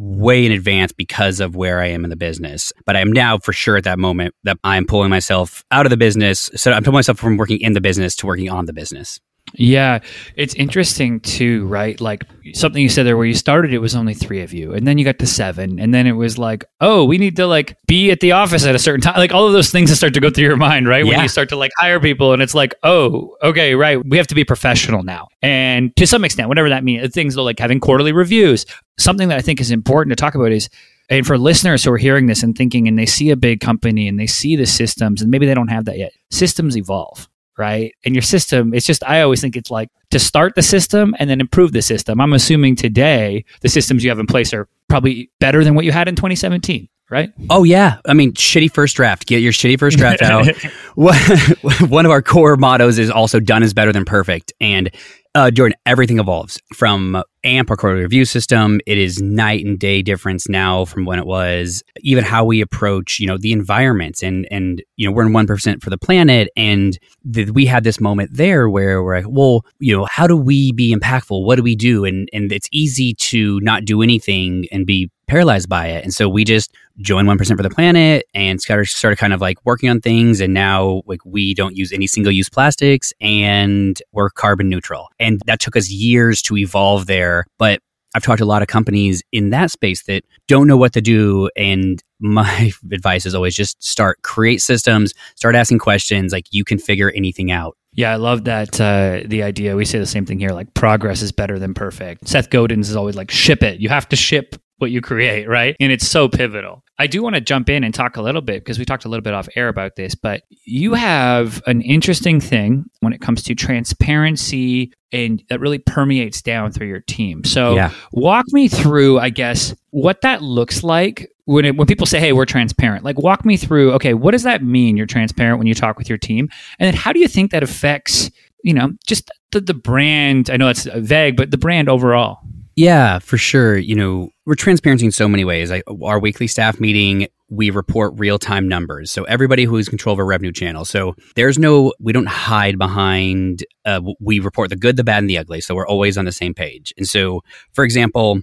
way 0.00 0.46
in 0.46 0.52
advance 0.52 0.92
because 0.92 1.40
of 1.40 1.54
where 1.54 1.80
I 1.80 1.88
am 1.88 2.04
in 2.04 2.10
the 2.10 2.16
business. 2.16 2.72
But 2.86 2.96
I 2.96 3.00
am 3.00 3.12
now 3.12 3.38
for 3.38 3.52
sure 3.52 3.76
at 3.76 3.84
that 3.84 3.98
moment 3.98 4.34
that 4.44 4.58
I'm 4.64 4.86
pulling 4.86 5.10
myself 5.10 5.62
out 5.70 5.84
of 5.86 5.90
the 5.90 5.96
business. 5.96 6.48
So 6.56 6.72
I'm 6.72 6.82
pulling 6.82 6.94
myself 6.94 7.18
from 7.18 7.36
working 7.36 7.60
in 7.60 7.74
the 7.74 7.80
business 7.80 8.16
to 8.16 8.26
working 8.26 8.48
on 8.48 8.64
the 8.64 8.72
business. 8.72 9.20
Yeah, 9.54 10.00
it's 10.36 10.54
interesting 10.54 11.20
too, 11.20 11.66
right? 11.66 12.00
Like 12.00 12.24
something 12.54 12.80
you 12.80 12.88
said 12.88 13.04
there 13.04 13.16
where 13.16 13.26
you 13.26 13.34
started, 13.34 13.72
it 13.72 13.78
was 13.78 13.96
only 13.96 14.14
three 14.14 14.42
of 14.42 14.52
you, 14.52 14.72
and 14.72 14.86
then 14.86 14.96
you 14.96 15.04
got 15.04 15.18
to 15.18 15.26
seven, 15.26 15.80
and 15.80 15.92
then 15.92 16.06
it 16.06 16.12
was 16.12 16.38
like, 16.38 16.64
oh, 16.80 17.04
we 17.04 17.18
need 17.18 17.36
to 17.36 17.46
like 17.46 17.76
be 17.86 18.10
at 18.10 18.20
the 18.20 18.32
office 18.32 18.64
at 18.64 18.74
a 18.74 18.78
certain 18.78 19.00
time. 19.00 19.16
Like 19.16 19.32
all 19.32 19.46
of 19.46 19.52
those 19.52 19.70
things 19.70 19.90
that 19.90 19.96
start 19.96 20.14
to 20.14 20.20
go 20.20 20.30
through 20.30 20.44
your 20.44 20.56
mind, 20.56 20.88
right? 20.88 21.04
Yeah. 21.04 21.12
When 21.12 21.22
you 21.22 21.28
start 21.28 21.48
to 21.50 21.56
like 21.56 21.72
hire 21.78 22.00
people, 22.00 22.32
and 22.32 22.40
it's 22.42 22.54
like, 22.54 22.74
oh, 22.82 23.36
okay, 23.42 23.74
right, 23.74 24.04
we 24.04 24.16
have 24.16 24.28
to 24.28 24.34
be 24.34 24.44
professional 24.44 25.02
now, 25.02 25.28
and 25.42 25.94
to 25.96 26.06
some 26.06 26.24
extent, 26.24 26.48
whatever 26.48 26.68
that 26.68 26.84
means, 26.84 27.12
things 27.12 27.36
like 27.36 27.58
having 27.58 27.80
quarterly 27.80 28.12
reviews. 28.12 28.66
Something 28.98 29.28
that 29.28 29.38
I 29.38 29.40
think 29.40 29.60
is 29.60 29.70
important 29.70 30.12
to 30.12 30.16
talk 30.16 30.34
about 30.34 30.52
is 30.52 30.68
and 31.08 31.26
for 31.26 31.36
listeners 31.36 31.84
who 31.84 31.92
are 31.92 31.98
hearing 31.98 32.26
this 32.26 32.42
and 32.42 32.56
thinking 32.56 32.86
and 32.86 32.98
they 32.98 33.06
see 33.06 33.30
a 33.30 33.36
big 33.36 33.60
company 33.60 34.06
and 34.06 34.18
they 34.18 34.26
see 34.26 34.56
the 34.56 34.66
systems 34.66 35.20
and 35.20 35.30
maybe 35.30 35.46
they 35.46 35.54
don't 35.54 35.68
have 35.68 35.86
that 35.86 35.98
yet 35.98 36.12
systems 36.30 36.76
evolve 36.76 37.28
right? 37.60 37.94
And 38.04 38.14
your 38.14 38.22
system, 38.22 38.72
it's 38.72 38.86
just, 38.86 39.04
I 39.04 39.20
always 39.20 39.42
think 39.42 39.54
it's 39.54 39.70
like 39.70 39.90
to 40.10 40.18
start 40.18 40.54
the 40.54 40.62
system 40.62 41.14
and 41.18 41.28
then 41.28 41.40
improve 41.40 41.72
the 41.72 41.82
system. 41.82 42.20
I'm 42.20 42.32
assuming 42.32 42.74
today 42.74 43.44
the 43.60 43.68
systems 43.68 44.02
you 44.02 44.10
have 44.10 44.18
in 44.18 44.26
place 44.26 44.54
are 44.54 44.66
probably 44.88 45.30
better 45.38 45.62
than 45.62 45.74
what 45.74 45.84
you 45.84 45.92
had 45.92 46.08
in 46.08 46.16
2017 46.16 46.88
right? 47.10 47.32
Oh 47.50 47.64
yeah, 47.64 47.98
I 48.06 48.14
mean, 48.14 48.32
shitty 48.34 48.72
first 48.72 48.94
draft. 48.94 49.26
Get 49.26 49.42
your 49.42 49.52
shitty 49.52 49.78
first 49.78 49.98
draft 49.98 50.22
out. 50.22 50.46
One 51.90 52.06
of 52.06 52.12
our 52.12 52.22
core 52.22 52.56
mottos 52.56 52.98
is 52.98 53.10
also 53.10 53.40
"done 53.40 53.64
is 53.64 53.74
better 53.74 53.92
than 53.92 54.04
perfect," 54.04 54.52
and 54.60 54.90
uh, 55.34 55.50
Jordan, 55.50 55.76
everything 55.86 56.18
evolves 56.18 56.60
from 56.74 57.22
AMP, 57.44 57.70
our 57.70 57.76
quarterly 57.76 58.02
review 58.02 58.24
system. 58.24 58.80
It 58.84 58.98
is 58.98 59.22
night 59.22 59.64
and 59.64 59.78
day 59.78 60.02
difference 60.02 60.48
now 60.48 60.84
from 60.84 61.04
when 61.04 61.18
it 61.18 61.26
was. 61.26 61.82
Even 62.00 62.24
how 62.24 62.44
we 62.44 62.60
approach, 62.60 63.20
you 63.20 63.26
know, 63.26 63.38
the 63.38 63.52
environment 63.52 64.22
and 64.22 64.46
and 64.50 64.82
you 64.96 65.06
know 65.06 65.12
we're 65.12 65.26
in 65.26 65.32
one 65.32 65.46
percent 65.46 65.82
for 65.82 65.90
the 65.90 65.98
planet, 65.98 66.48
and 66.56 66.98
the, 67.24 67.50
we 67.50 67.64
had 67.64 67.84
this 67.84 68.00
moment 68.00 68.30
there 68.32 68.68
where 68.68 69.02
we're 69.02 69.16
like, 69.16 69.26
well, 69.28 69.64
you 69.78 69.96
know, 69.96 70.04
how 70.06 70.26
do 70.26 70.36
we 70.36 70.72
be 70.72 70.94
impactful? 70.94 71.44
What 71.44 71.56
do 71.56 71.62
we 71.62 71.76
do? 71.76 72.04
And 72.04 72.28
and 72.32 72.50
it's 72.50 72.68
easy 72.72 73.14
to 73.14 73.60
not 73.60 73.84
do 73.84 74.02
anything 74.02 74.66
and 74.72 74.84
be 74.84 75.10
paralyzed 75.30 75.68
by 75.68 75.86
it. 75.86 76.02
And 76.02 76.12
so 76.12 76.28
we 76.28 76.44
just 76.44 76.74
joined 77.00 77.28
1% 77.28 77.56
for 77.56 77.62
the 77.62 77.70
planet 77.70 78.26
and 78.34 78.60
started, 78.60 78.86
started 78.86 79.16
kind 79.16 79.32
of 79.32 79.40
like 79.40 79.64
working 79.64 79.88
on 79.88 80.00
things. 80.00 80.40
And 80.40 80.52
now 80.52 81.02
like 81.06 81.24
we 81.24 81.54
don't 81.54 81.76
use 81.76 81.92
any 81.92 82.08
single 82.08 82.32
use 82.32 82.48
plastics 82.48 83.12
and 83.20 84.00
we're 84.12 84.28
carbon 84.30 84.68
neutral. 84.68 85.08
And 85.20 85.40
that 85.46 85.60
took 85.60 85.76
us 85.76 85.88
years 85.88 86.42
to 86.42 86.56
evolve 86.56 87.06
there. 87.06 87.46
But 87.58 87.80
I've 88.14 88.24
talked 88.24 88.38
to 88.38 88.44
a 88.44 88.46
lot 88.46 88.60
of 88.60 88.66
companies 88.66 89.22
in 89.30 89.50
that 89.50 89.70
space 89.70 90.02
that 90.04 90.24
don't 90.48 90.66
know 90.66 90.76
what 90.76 90.92
to 90.94 91.00
do. 91.00 91.48
And 91.56 92.02
my 92.18 92.72
advice 92.92 93.24
is 93.24 93.34
always 93.34 93.54
just 93.54 93.82
start, 93.82 94.20
create 94.22 94.60
systems, 94.60 95.14
start 95.36 95.54
asking 95.54 95.78
questions. 95.78 96.32
Like 96.32 96.46
you 96.50 96.64
can 96.64 96.78
figure 96.78 97.12
anything 97.14 97.52
out. 97.52 97.76
Yeah, 97.92 98.12
I 98.12 98.16
love 98.16 98.44
that. 98.44 98.80
Uh, 98.80 99.22
the 99.26 99.44
idea 99.44 99.76
we 99.76 99.84
say 99.84 99.98
the 100.00 100.06
same 100.06 100.26
thing 100.26 100.40
here. 100.40 100.50
Like 100.50 100.74
progress 100.74 101.22
is 101.22 101.32
better 101.32 101.58
than 101.58 101.74
perfect. 101.74 102.26
Seth 102.26 102.50
Godin 102.50 102.80
is 102.80 102.96
always 102.96 103.16
like 103.16 103.30
ship 103.30 103.62
it. 103.62 103.80
You 103.80 103.88
have 103.88 104.08
to 104.08 104.16
ship 104.16 104.56
what 104.80 104.90
you 104.90 105.00
create, 105.00 105.48
right? 105.48 105.76
And 105.80 105.92
it's 105.92 106.06
so 106.06 106.28
pivotal. 106.28 106.82
I 106.98 107.06
do 107.06 107.22
want 107.22 107.34
to 107.34 107.40
jump 107.40 107.70
in 107.70 107.84
and 107.84 107.94
talk 107.94 108.16
a 108.16 108.22
little 108.22 108.42
bit 108.42 108.62
because 108.62 108.78
we 108.78 108.84
talked 108.84 109.04
a 109.04 109.08
little 109.08 109.22
bit 109.22 109.32
off 109.32 109.48
air 109.56 109.68
about 109.68 109.96
this, 109.96 110.14
but 110.14 110.42
you 110.64 110.94
have 110.94 111.62
an 111.66 111.80
interesting 111.80 112.40
thing 112.40 112.84
when 113.00 113.12
it 113.12 113.20
comes 113.20 113.42
to 113.44 113.54
transparency 113.54 114.92
and 115.12 115.42
that 115.48 115.60
really 115.60 115.78
permeates 115.78 116.42
down 116.42 116.72
through 116.72 116.88
your 116.88 117.00
team. 117.00 117.44
So 117.44 117.74
yeah. 117.74 117.90
walk 118.12 118.46
me 118.52 118.68
through, 118.68 119.18
I 119.18 119.30
guess, 119.30 119.74
what 119.90 120.20
that 120.22 120.42
looks 120.42 120.84
like 120.84 121.30
when 121.46 121.64
it, 121.64 121.76
when 121.76 121.86
people 121.86 122.06
say, 122.06 122.20
"Hey, 122.20 122.32
we're 122.32 122.44
transparent." 122.44 123.04
Like 123.04 123.18
walk 123.18 123.44
me 123.44 123.56
through, 123.56 123.92
okay, 123.94 124.14
what 124.14 124.32
does 124.32 124.44
that 124.44 124.62
mean 124.62 124.96
you're 124.96 125.06
transparent 125.06 125.58
when 125.58 125.66
you 125.66 125.74
talk 125.74 125.98
with 125.98 126.08
your 126.08 126.18
team? 126.18 126.48
And 126.78 126.86
then 126.86 126.94
how 126.94 127.12
do 127.12 127.18
you 127.18 127.28
think 127.28 127.50
that 127.50 127.62
affects, 127.62 128.30
you 128.62 128.72
know, 128.72 128.92
just 129.06 129.30
the, 129.52 129.60
the 129.60 129.74
brand? 129.74 130.48
I 130.50 130.56
know 130.56 130.68
it's 130.68 130.84
vague, 130.84 131.36
but 131.36 131.50
the 131.50 131.58
brand 131.58 131.88
overall. 131.88 132.38
Yeah, 132.80 133.18
for 133.18 133.36
sure. 133.36 133.76
You 133.76 133.94
know, 133.94 134.30
we're 134.46 134.54
transparency 134.54 135.04
in 135.04 135.12
so 135.12 135.28
many 135.28 135.44
ways. 135.44 135.70
I, 135.70 135.82
our 136.02 136.18
weekly 136.18 136.46
staff 136.46 136.80
meeting, 136.80 137.28
we 137.50 137.68
report 137.68 138.14
real 138.16 138.38
time 138.38 138.68
numbers. 138.68 139.12
So 139.12 139.24
everybody 139.24 139.64
who 139.64 139.76
is 139.76 139.86
control 139.86 140.14
of 140.14 140.18
a 140.18 140.24
revenue 140.24 140.50
channel. 140.50 140.86
So 140.86 141.14
there's 141.36 141.58
no, 141.58 141.92
we 142.00 142.14
don't 142.14 142.26
hide 142.26 142.78
behind, 142.78 143.66
uh, 143.84 144.00
we 144.18 144.38
report 144.38 144.70
the 144.70 144.76
good, 144.76 144.96
the 144.96 145.04
bad, 145.04 145.18
and 145.18 145.28
the 145.28 145.36
ugly. 145.36 145.60
So 145.60 145.74
we're 145.74 145.86
always 145.86 146.16
on 146.16 146.24
the 146.24 146.32
same 146.32 146.54
page. 146.54 146.94
And 146.96 147.06
so, 147.06 147.42
for 147.74 147.84
example, 147.84 148.40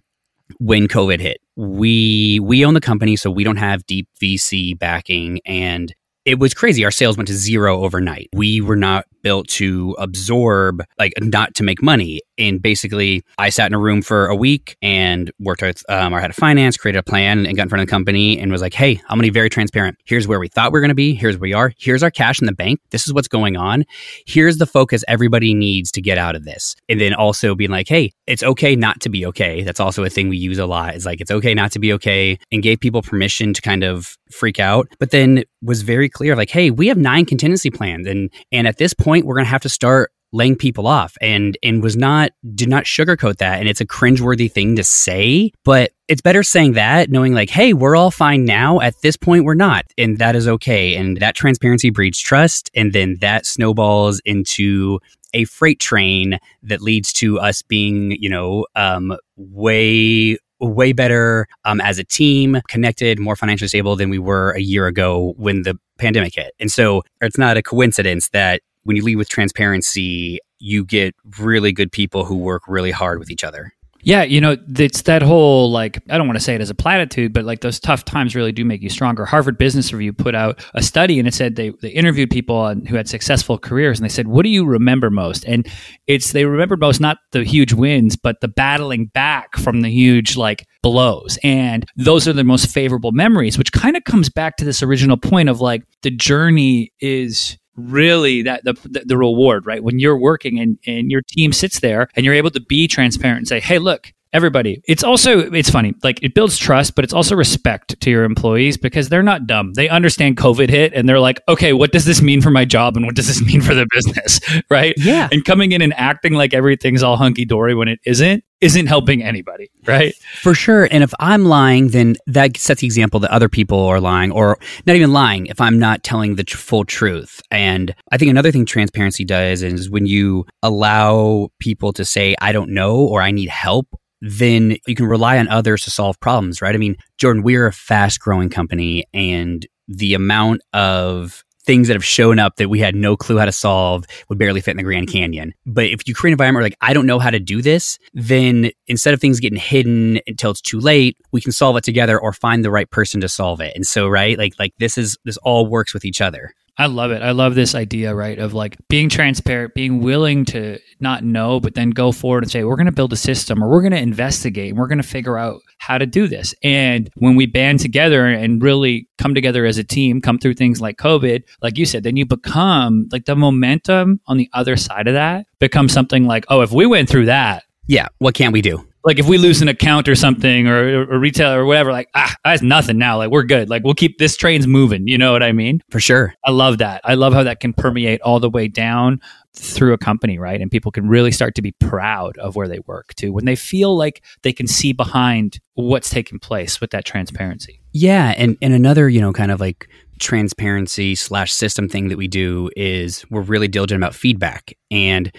when 0.60 0.88
COVID 0.88 1.20
hit, 1.20 1.42
we 1.56 2.40
we 2.40 2.64
own 2.64 2.76
the 2.76 2.80
company, 2.80 3.16
so 3.16 3.32
we 3.32 3.44
don't 3.44 3.58
have 3.58 3.88
deep 3.88 4.08
VC 4.22 4.78
backing, 4.78 5.42
and 5.46 5.94
it 6.26 6.38
was 6.40 6.54
crazy. 6.54 6.86
Our 6.86 6.92
sales 6.92 7.18
went 7.18 7.28
to 7.28 7.34
zero 7.34 7.82
overnight. 7.82 8.30
We 8.34 8.62
were 8.62 8.76
not 8.76 9.06
built 9.28 9.50
to 9.50 9.94
absorb, 10.00 10.82
like 10.98 11.12
not 11.20 11.54
to 11.54 11.62
make 11.62 11.84
money. 11.84 12.22
And 12.38 12.62
basically, 12.62 13.24
I 13.38 13.50
sat 13.50 13.68
in 13.68 13.74
a 13.74 13.80
room 13.80 14.02
for 14.02 14.28
a 14.28 14.36
week 14.36 14.78
and 14.82 15.30
worked 15.38 15.62
with 15.62 15.84
um, 15.90 16.14
our 16.14 16.22
head 16.22 16.30
of 16.30 16.36
finance, 16.38 16.78
created 16.78 17.00
a 17.00 17.04
plan, 17.04 17.46
and 17.46 17.58
got 17.58 17.64
in 17.64 17.70
front 17.70 17.82
of 17.82 17.88
the 17.88 17.92
company 17.92 18.40
and 18.40 18.50
was 18.50 18.62
like, 18.62 18.74
"Hey, 18.74 19.02
I'm 19.10 19.18
going 19.18 19.26
to 19.26 19.32
be 19.32 19.40
very 19.42 19.50
transparent. 19.50 19.98
Here's 20.06 20.30
where 20.30 20.40
we 20.40 20.48
thought 20.48 20.72
we 20.72 20.78
are 20.80 20.82
going 20.82 20.90
to 20.90 20.96
be. 20.96 21.14
Here's 21.14 21.36
where 21.36 21.50
we 21.50 21.54
are. 21.54 21.74
Here's 21.78 22.04
our 22.04 22.12
cash 22.12 22.40
in 22.40 22.46
the 22.46 22.54
bank. 22.54 22.80
This 22.92 23.06
is 23.06 23.14
what's 23.14 23.28
going 23.28 23.58
on. 23.58 23.84
Here's 24.26 24.60
the 24.60 24.66
focus 24.66 25.04
everybody 25.10 25.54
needs 25.54 25.92
to 25.92 26.02
get 26.02 26.18
out 26.18 26.38
of 26.38 26.46
this." 26.46 26.76
And 26.88 27.02
then 27.02 27.14
also 27.14 27.54
being 27.54 27.72
like, 27.72 27.90
"Hey, 27.90 28.14
it's 28.28 28.44
okay 28.44 28.78
not 28.78 29.02
to 29.02 29.10
be 29.10 29.26
okay." 29.26 29.64
That's 29.64 29.82
also 29.82 30.06
a 30.06 30.10
thing 30.10 30.30
we 30.30 30.38
use 30.38 30.60
a 30.60 30.66
lot. 30.66 30.96
Is 30.96 31.06
like 31.06 31.20
it's 31.20 31.32
okay 31.32 31.54
not 31.54 31.74
to 31.74 31.80
be 31.80 31.92
okay, 31.94 32.40
and 32.52 32.64
gave 32.64 32.80
people 32.80 33.02
permission 33.02 33.54
to 33.54 33.62
kind 33.62 33.84
of 33.84 34.16
freak 34.32 34.60
out, 34.60 34.88
but 35.00 35.12
then 35.12 35.44
was 35.62 35.82
very 35.82 36.08
clear, 36.08 36.36
like, 36.36 36.52
"Hey, 36.52 36.70
we 36.72 36.88
have 36.88 36.98
nine 36.98 37.26
contingency 37.26 37.72
plans, 37.72 38.08
and 38.08 38.30
and 38.52 38.68
at 38.68 38.78
this 38.78 38.94
point, 38.94 39.17
we're 39.26 39.36
going 39.36 39.46
to 39.46 39.52
have 39.52 39.62
to 39.62 39.70
start 39.70 40.12
laying 40.34 40.56
people 40.56 40.88
off. 40.88 41.16
And 41.22 41.58
and 41.64 41.82
was 41.82 41.96
not 41.96 42.32
did 42.54 42.70
not 42.70 42.84
sugarcoat 42.84 43.38
that. 43.38 43.60
And 43.60 43.70
it's 43.70 43.82
a 43.82 43.86
cringeworthy 43.86 44.52
thing 44.52 44.76
to 44.76 44.84
say 44.84 45.52
but 45.64 45.92
it's 46.08 46.22
better 46.22 46.44
saying 46.44 46.74
that 46.74 47.10
knowing 47.10 47.34
like 47.34 47.50
hey 47.50 47.74
we're 47.74 47.96
all 47.96 48.12
fine 48.12 48.46
now. 48.46 48.80
At 48.80 49.02
this 49.02 49.16
point 49.16 49.46
we're 49.46 49.54
not. 49.54 49.86
And 49.98 50.18
that 50.20 50.36
is 50.36 50.48
okay. 50.48 50.96
And 50.96 51.18
that 51.18 51.36
transparency 51.36 51.90
breeds 51.90 52.20
trust. 52.20 52.70
And 52.76 52.94
then 52.94 53.18
that 53.22 53.46
snowballs 53.46 54.20
into 54.26 55.00
a 55.34 55.46
freight 55.46 55.80
train 55.80 56.40
that 56.64 56.82
leads 56.82 57.14
to 57.14 57.40
us 57.40 57.62
being 57.62 58.12
you 58.20 58.30
know 58.30 58.66
um, 58.76 59.16
way 59.38 60.38
way 60.60 60.92
better 60.92 61.48
um, 61.66 61.80
as 61.82 62.00
a 62.00 62.04
team, 62.04 62.60
connected, 62.68 63.20
more 63.20 63.36
financially 63.36 63.68
stable 63.68 63.96
than 63.96 64.10
we 64.10 64.18
were 64.20 64.52
a 64.52 64.60
year 64.60 64.88
ago 64.88 65.36
when 65.38 65.62
the 65.62 65.78
pandemic 66.00 66.36
hit. 66.36 66.54
And 66.60 66.72
so 66.72 67.04
it's 67.22 67.38
not 67.38 67.58
a 67.58 67.62
coincidence 67.62 68.30
that 68.30 68.62
when 68.88 68.96
you 68.96 69.04
lead 69.04 69.18
with 69.18 69.28
transparency, 69.28 70.40
you 70.60 70.86
get 70.86 71.14
really 71.40 71.74
good 71.74 71.92
people 71.92 72.24
who 72.24 72.38
work 72.38 72.64
really 72.68 72.92
hard 72.92 73.20
with 73.20 73.30
each 73.30 73.44
other. 73.44 73.74
Yeah, 74.04 74.24
you 74.24 74.40
know, 74.40 74.56
it's 74.78 75.02
that 75.02 75.22
whole 75.22 75.70
like 75.70 75.98
I 76.10 76.18
don't 76.18 76.28
want 76.28 76.38
to 76.40 76.44
say 76.44 76.56
it 76.56 76.62
as 76.62 76.70
a 76.70 76.76
platitude, 76.76 77.34
but 77.34 77.44
like 77.44 77.60
those 77.60 77.78
tough 77.78 78.06
times 78.06 78.36
really 78.36 78.54
do 78.54 78.64
make 78.64 78.82
you 78.82 78.90
stronger. 78.90 79.26
Harvard 79.26 79.58
Business 79.58 79.92
Review 79.92 80.14
put 80.14 80.34
out 80.34 80.64
a 80.74 80.82
study 80.82 81.20
and 81.20 81.28
it 81.28 81.34
said 81.34 81.58
they, 81.58 81.72
they 81.82 81.90
interviewed 81.90 82.30
people 82.30 82.56
on, 82.56 82.86
who 82.86 82.96
had 82.96 83.10
successful 83.10 83.58
careers 83.58 84.00
and 84.00 84.06
they 84.06 84.14
said, 84.14 84.30
"What 84.30 84.44
do 84.44 84.50
you 84.50 84.66
remember 84.66 85.10
most?" 85.10 85.44
And 85.46 85.68
it's 86.06 86.32
they 86.32 86.46
remember 86.46 86.78
most 86.78 87.02
not 87.02 87.18
the 87.34 87.44
huge 87.44 87.74
wins, 87.74 88.16
but 88.16 88.40
the 88.40 88.48
battling 88.48 89.08
back 89.08 89.58
from 89.58 89.82
the 89.82 89.90
huge 89.90 90.38
like 90.38 90.66
blows. 90.82 91.38
And 91.44 91.86
those 91.98 92.30
are 92.30 92.34
the 92.34 92.46
most 92.46 92.70
favorable 92.70 93.12
memories, 93.12 93.58
which 93.58 93.74
kind 93.74 93.98
of 93.98 94.06
comes 94.06 94.30
back 94.30 94.56
to 94.58 94.64
this 94.64 94.82
original 94.82 95.18
point 95.18 95.50
of 95.50 95.60
like 95.60 95.84
the 96.04 96.12
journey 96.12 96.94
is 97.02 97.58
really 97.78 98.42
that 98.42 98.64
the, 98.64 98.74
the 99.06 99.18
reward 99.18 99.66
right? 99.66 99.84
When 99.84 100.00
you're 100.00 100.18
working 100.18 100.60
and, 100.60 100.78
and 100.86 101.12
your 101.12 101.22
team 101.22 101.54
sits 101.54 101.80
there 101.80 102.10
and 102.16 102.26
you're 102.26 102.36
able 102.36 102.52
to 102.52 102.62
be 102.62 102.88
transparent 102.88 103.40
and 103.40 103.48
say 103.48 103.60
hey 103.60 103.80
look 103.80 104.12
everybody 104.34 104.82
it's 104.88 105.04
also 105.04 105.52
it's 105.52 105.70
funny 105.70 105.94
like 106.04 106.22
it 106.22 106.34
builds 106.34 106.58
trust 106.58 106.96
but 106.96 107.04
it's 107.04 107.14
also 107.14 107.36
respect 107.36 108.00
to 108.02 108.10
your 108.10 108.24
employees 108.24 108.78
because 108.78 109.10
they're 109.10 109.24
not 109.24 109.48
dumb 109.48 109.74
they 109.74 109.90
understand 109.90 110.38
covid 110.38 110.70
hit 110.70 110.94
and 110.94 111.08
they're 111.08 111.20
like 111.20 111.42
okay 111.48 111.74
what 111.74 111.92
does 111.92 112.06
this 112.06 112.22
mean 112.22 112.42
for 112.42 112.52
my 112.52 112.66
job 112.66 112.96
and 112.98 113.06
what 113.06 113.16
does 113.16 113.28
this 113.28 113.42
mean 113.42 113.62
for 113.62 113.74
the 113.74 113.88
business 113.92 114.40
right 114.70 114.94
yeah 114.98 115.28
and 115.32 115.46
coming 115.46 115.72
in 115.72 115.82
and 115.82 115.94
acting 115.94 116.34
like 116.34 116.54
everything's 116.54 117.04
all 117.04 117.18
hunky-dory 117.18 117.74
when 117.74 117.88
it 117.88 118.00
isn't 118.06 118.44
isn't 118.62 118.88
helping 118.88 119.22
anybody, 119.22 119.70
right? 119.86 120.16
For 120.42 120.56
sure. 120.56 120.88
And 120.90 121.04
if 121.04 121.14
I'm 121.20 121.46
lying, 121.46 121.90
then 121.90 122.16
that 122.26 122.58
sets 122.58 122.82
the 122.82 122.88
example 122.88 123.20
that 123.20 123.32
other 123.32 123.50
people 123.50 123.80
are 123.86 124.00
lying, 124.00 124.32
or 124.32 124.58
not 124.86 124.96
even 124.96 125.14
lying 125.14 125.46
if 125.48 125.62
I'm 125.62 125.78
not 125.78 126.04
telling 126.04 126.36
the 126.36 126.44
tr- 126.44 126.58
full 126.58 126.84
truth. 126.84 127.42
And 127.52 127.94
I 128.12 128.18
think 128.18 128.32
another 128.32 128.52
thing 128.52 128.66
transparency 128.66 129.26
does 129.26 129.62
is 129.62 129.90
when 129.90 130.08
you 130.08 130.46
allow 130.64 131.50
people 131.60 131.94
to 131.94 132.06
say, 132.06 132.36
I 132.42 132.52
don't 132.52 132.72
know, 132.72 132.98
or 132.98 133.22
I 133.22 133.32
need 133.32 133.50
help, 133.50 133.88
then 134.22 134.78
you 134.88 134.96
can 134.96 135.06
rely 135.06 135.38
on 135.38 135.48
others 135.48 135.84
to 135.84 135.92
solve 135.92 136.20
problems, 136.20 136.62
right? 136.62 136.76
I 136.76 136.78
mean, 136.78 136.96
Jordan, 137.18 137.44
we're 137.44 137.68
a 137.68 137.74
fast 137.74 138.20
growing 138.20 138.50
company, 138.50 139.06
and 139.14 139.66
the 139.88 140.14
amount 140.14 140.62
of 140.74 141.44
things 141.68 141.90
that 141.90 141.96
have 141.96 142.06
shown 142.06 142.40
up 142.40 142.56
that 142.56 142.70
we 142.70 142.80
had 142.80 142.96
no 142.96 143.18
clue 143.18 143.38
how 143.38 143.46
to 143.46 143.52
solve 143.52 144.06
would 144.30 144.40
barely 144.40 144.62
fit 144.62 144.72
in 144.72 144.78
the 144.78 144.84
Grand 144.84 145.10
Canyon. 145.10 145.54
But 145.66 145.88
if 145.88 146.08
you 146.08 146.16
create 146.16 146.32
an 146.32 146.36
environment 146.36 146.62
where 146.62 146.64
like 146.64 146.78
I 146.82 146.94
don't 146.94 147.06
know 147.06 147.20
how 147.20 147.30
to 147.30 147.40
do 147.40 147.62
this, 147.62 148.00
then 148.14 148.72
instead 148.88 149.14
of 149.14 149.20
things 149.20 149.42
getting 149.42 149.60
hidden 149.60 150.20
until 150.26 150.52
it's 150.52 150.62
too 150.62 150.80
late, 150.80 151.18
we 151.34 151.42
can 151.42 151.52
solve 151.52 151.76
it 151.76 151.84
together 151.84 152.20
or 152.20 152.32
find 152.32 152.64
the 152.64 152.72
right 152.72 152.90
person 152.90 153.20
to 153.22 153.30
solve 153.30 153.60
it. 153.60 153.74
And 153.76 153.86
so 153.86 154.08
right, 154.08 154.38
like 154.38 154.54
like 154.58 154.74
this 154.80 154.98
is 154.98 155.18
this 155.26 155.38
all 155.38 155.68
works 155.68 155.94
with 155.94 156.06
each 156.06 156.22
other. 156.22 156.54
I 156.80 156.86
love 156.86 157.10
it. 157.10 157.24
I 157.24 157.32
love 157.32 157.56
this 157.56 157.74
idea, 157.74 158.14
right, 158.14 158.38
of 158.38 158.54
like 158.54 158.78
being 158.88 159.10
transparent, 159.10 159.74
being 159.74 160.00
willing 160.00 160.46
to 160.46 160.78
not 161.00 161.24
know, 161.24 161.60
but 161.60 161.74
then 161.74 161.90
go 161.90 162.12
forward 162.12 162.44
and 162.44 162.52
say, 162.52 162.64
we're 162.64 162.76
going 162.76 162.86
to 162.86 162.92
build 162.92 163.12
a 163.14 163.18
system 163.18 163.64
or 163.64 163.70
we're 163.70 163.82
going 163.82 163.94
to 163.94 164.02
investigate 164.02 164.70
and 164.70 164.78
we're 164.78 164.88
going 164.88 165.02
to 165.02 165.08
figure 165.08 165.40
out 165.40 165.62
how 165.80 165.98
to 165.98 166.06
do 166.06 166.28
this. 166.28 166.54
And 166.64 167.10
when 167.16 167.36
we 167.36 167.48
band 167.48 167.80
together 167.80 168.28
and 168.28 168.62
really 168.62 169.08
come 169.18 169.34
together 169.34 169.66
as 169.66 169.80
a 169.80 169.84
team, 169.84 170.22
come 170.22 170.38
through 170.38 170.54
things 170.54 170.80
like 170.80 170.98
COVID, 170.98 171.44
like 171.64 171.80
you 171.80 171.86
said, 171.86 172.04
then 172.04 172.16
you 172.16 172.26
become 172.26 173.08
like 173.12 173.26
the 173.26 173.36
momentum 173.36 174.22
on 174.28 174.38
the 174.38 174.50
other 174.54 174.76
side 174.76 175.08
of 175.08 175.16
that 175.16 175.48
becomes 175.60 175.94
something 175.94 176.26
like, 176.26 176.46
oh, 176.50 176.62
if 176.62 176.72
we 176.72 176.86
went 176.86 177.10
through 177.10 177.26
that, 177.26 177.64
yeah, 177.88 178.08
what 178.20 178.36
can 178.36 178.52
we 178.52 178.62
do? 178.62 178.86
Like 179.08 179.20
if 179.20 179.28
we 179.30 179.38
lose 179.38 179.62
an 179.62 179.70
account 179.70 180.10
or 180.10 180.16
something 180.16 180.68
or 180.68 181.04
a 181.04 181.18
retailer 181.18 181.62
or 181.62 181.66
whatever, 181.66 181.94
like 181.94 182.10
ah, 182.14 182.36
that's 182.44 182.62
nothing 182.62 182.98
now. 182.98 183.18
Like 183.18 183.32
we're 183.32 183.44
good. 183.44 183.70
Like 183.70 183.86
we'll 183.86 183.94
keep 183.94 184.18
this 184.18 184.36
train's 184.36 184.68
moving. 184.68 185.08
You 185.08 185.18
know 185.18 185.32
what 185.32 185.42
I 185.42 185.54
mean? 185.54 185.82
For 185.90 186.02
sure. 186.02 186.34
I 186.44 186.52
love 186.52 186.80
that. 186.80 187.00
I 187.06 187.14
love 187.14 187.32
how 187.32 187.44
that 187.44 187.62
can 187.62 187.72
permeate 187.72 188.20
all 188.20 188.42
the 188.42 188.50
way 188.50 188.68
down 188.68 189.22
through 189.54 189.94
a 189.94 189.98
company, 189.98 190.38
right? 190.38 190.60
And 190.60 190.70
people 190.70 190.92
can 190.92 191.08
really 191.08 191.32
start 191.32 191.56
to 191.56 191.62
be 191.62 191.72
proud 191.72 192.38
of 192.38 192.58
where 192.58 192.68
they 192.68 192.80
work 192.80 193.16
too 193.16 193.32
when 193.32 193.46
they 193.46 193.56
feel 193.56 193.96
like 193.96 194.26
they 194.42 194.52
can 194.52 194.68
see 194.68 194.92
behind 194.92 195.62
what's 195.76 196.10
taking 196.10 196.38
place 196.38 196.82
with 196.82 196.92
that 196.92 197.06
transparency. 197.06 197.80
Yeah, 197.94 198.34
and 198.36 198.58
and 198.62 198.74
another, 198.74 199.08
you 199.08 199.22
know, 199.22 199.32
kind 199.32 199.52
of 199.52 199.62
like 199.62 199.88
transparency 200.20 201.16
slash 201.16 201.54
system 201.54 201.88
thing 201.88 202.10
that 202.10 202.18
we 202.18 202.28
do 202.28 202.70
is 202.76 203.26
we're 203.30 203.42
really 203.42 203.68
diligent 203.68 204.02
about 204.02 204.16
feedback. 204.16 204.74
And 204.92 205.32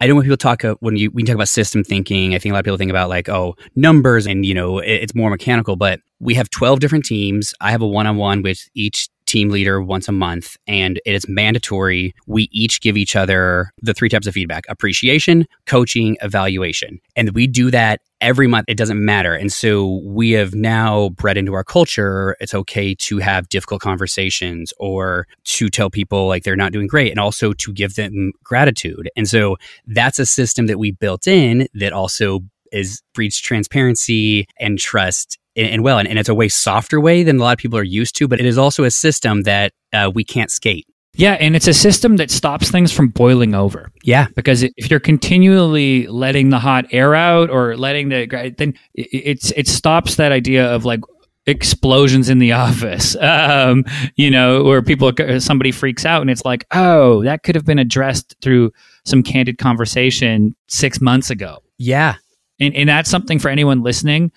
I 0.00 0.06
know 0.06 0.14
when 0.14 0.24
people 0.24 0.36
talk 0.36 0.64
uh, 0.64 0.76
when 0.80 0.96
you 0.96 1.10
we 1.10 1.22
talk 1.22 1.34
about 1.34 1.48
system 1.48 1.84
thinking, 1.84 2.34
I 2.34 2.38
think 2.38 2.52
a 2.52 2.54
lot 2.54 2.60
of 2.60 2.64
people 2.64 2.78
think 2.78 2.90
about 2.90 3.08
like 3.08 3.28
oh 3.28 3.56
numbers 3.76 4.26
and 4.26 4.44
you 4.44 4.54
know 4.54 4.78
it, 4.78 4.90
it's 4.90 5.14
more 5.14 5.30
mechanical. 5.30 5.76
But 5.76 6.00
we 6.20 6.34
have 6.34 6.50
twelve 6.50 6.80
different 6.80 7.04
teams. 7.04 7.54
I 7.60 7.70
have 7.70 7.82
a 7.82 7.86
one 7.86 8.06
on 8.06 8.16
one 8.16 8.42
with 8.42 8.68
each 8.74 9.08
team 9.28 9.50
leader 9.50 9.80
once 9.80 10.08
a 10.08 10.12
month, 10.12 10.56
and 10.66 11.00
it 11.04 11.14
is 11.14 11.28
mandatory. 11.28 12.14
We 12.26 12.48
each 12.50 12.80
give 12.80 12.96
each 12.96 13.14
other 13.14 13.72
the 13.82 13.94
three 13.94 14.08
types 14.08 14.26
of 14.26 14.34
feedback 14.34 14.64
appreciation, 14.68 15.46
coaching, 15.66 16.16
evaluation. 16.22 17.00
And 17.14 17.30
we 17.34 17.46
do 17.46 17.70
that 17.70 18.00
every 18.20 18.48
month. 18.48 18.64
It 18.68 18.76
doesn't 18.76 19.04
matter. 19.04 19.34
And 19.34 19.52
so 19.52 20.00
we 20.04 20.32
have 20.32 20.54
now 20.54 21.10
bred 21.10 21.36
into 21.36 21.54
our 21.54 21.62
culture 21.62 22.36
it's 22.40 22.54
okay 22.54 22.94
to 22.94 23.18
have 23.18 23.48
difficult 23.48 23.80
conversations 23.80 24.72
or 24.78 25.26
to 25.44 25.68
tell 25.68 25.90
people 25.90 26.26
like 26.26 26.44
they're 26.44 26.56
not 26.56 26.72
doing 26.72 26.86
great 26.86 27.10
and 27.10 27.20
also 27.20 27.52
to 27.52 27.72
give 27.72 27.94
them 27.94 28.32
gratitude. 28.42 29.10
And 29.16 29.28
so 29.28 29.56
that's 29.86 30.18
a 30.18 30.26
system 30.26 30.66
that 30.66 30.78
we 30.78 30.92
built 30.92 31.26
in 31.26 31.68
that 31.74 31.92
also 31.92 32.40
is 32.72 33.02
breeds 33.14 33.38
transparency 33.38 34.46
and 34.58 34.78
trust 34.78 35.38
and 35.58 35.82
well, 35.82 35.98
and, 35.98 36.08
and, 36.08 36.18
it's 36.18 36.28
a 36.28 36.34
way 36.34 36.48
softer 36.48 37.00
way 37.00 37.22
than 37.22 37.38
a 37.38 37.42
lot 37.42 37.52
of 37.52 37.58
people 37.58 37.78
are 37.78 37.84
used 37.84 38.16
to, 38.16 38.28
but 38.28 38.40
it 38.40 38.46
is 38.46 38.56
also 38.56 38.84
a 38.84 38.90
system 38.90 39.42
that 39.42 39.72
uh, 39.92 40.10
we 40.14 40.24
can't 40.24 40.50
skate. 40.50 40.86
Yeah, 41.14 41.32
and 41.40 41.56
it's 41.56 41.66
a 41.66 41.74
system 41.74 42.16
that 42.16 42.30
stops 42.30 42.70
things 42.70 42.92
from 42.92 43.08
boiling 43.08 43.54
over. 43.54 43.90
Yeah, 44.04 44.28
because 44.36 44.62
if 44.62 44.90
you're 44.90 45.00
continually 45.00 46.06
letting 46.06 46.50
the 46.50 46.60
hot 46.60 46.86
air 46.92 47.14
out 47.14 47.50
or 47.50 47.76
letting 47.76 48.08
the 48.08 48.54
then 48.56 48.74
it's 48.94 49.50
it 49.52 49.66
stops 49.66 50.14
that 50.14 50.30
idea 50.30 50.72
of 50.72 50.84
like 50.84 51.00
explosions 51.46 52.28
in 52.28 52.38
the 52.38 52.52
office. 52.66 53.16
Um, 53.16 53.84
you 54.14 54.30
know 54.30 54.62
where 54.62 54.80
people 54.80 55.12
somebody 55.40 55.72
freaks 55.72 56.04
out 56.06 56.20
and 56.20 56.30
it's 56.30 56.44
like 56.44 56.64
oh 56.72 57.24
that 57.24 57.42
could 57.42 57.56
have 57.56 57.64
been 57.64 57.80
addressed 57.80 58.36
through 58.40 58.70
some 59.04 59.22
candid 59.22 59.58
conversation 59.58 60.54
six 60.68 61.00
months 61.00 61.30
ago. 61.30 61.58
Yeah. 61.78 62.16
And, 62.60 62.74
and 62.74 62.88
that's 62.88 63.08
something 63.08 63.38
for 63.38 63.48
anyone 63.48 63.82
listening 63.82 64.32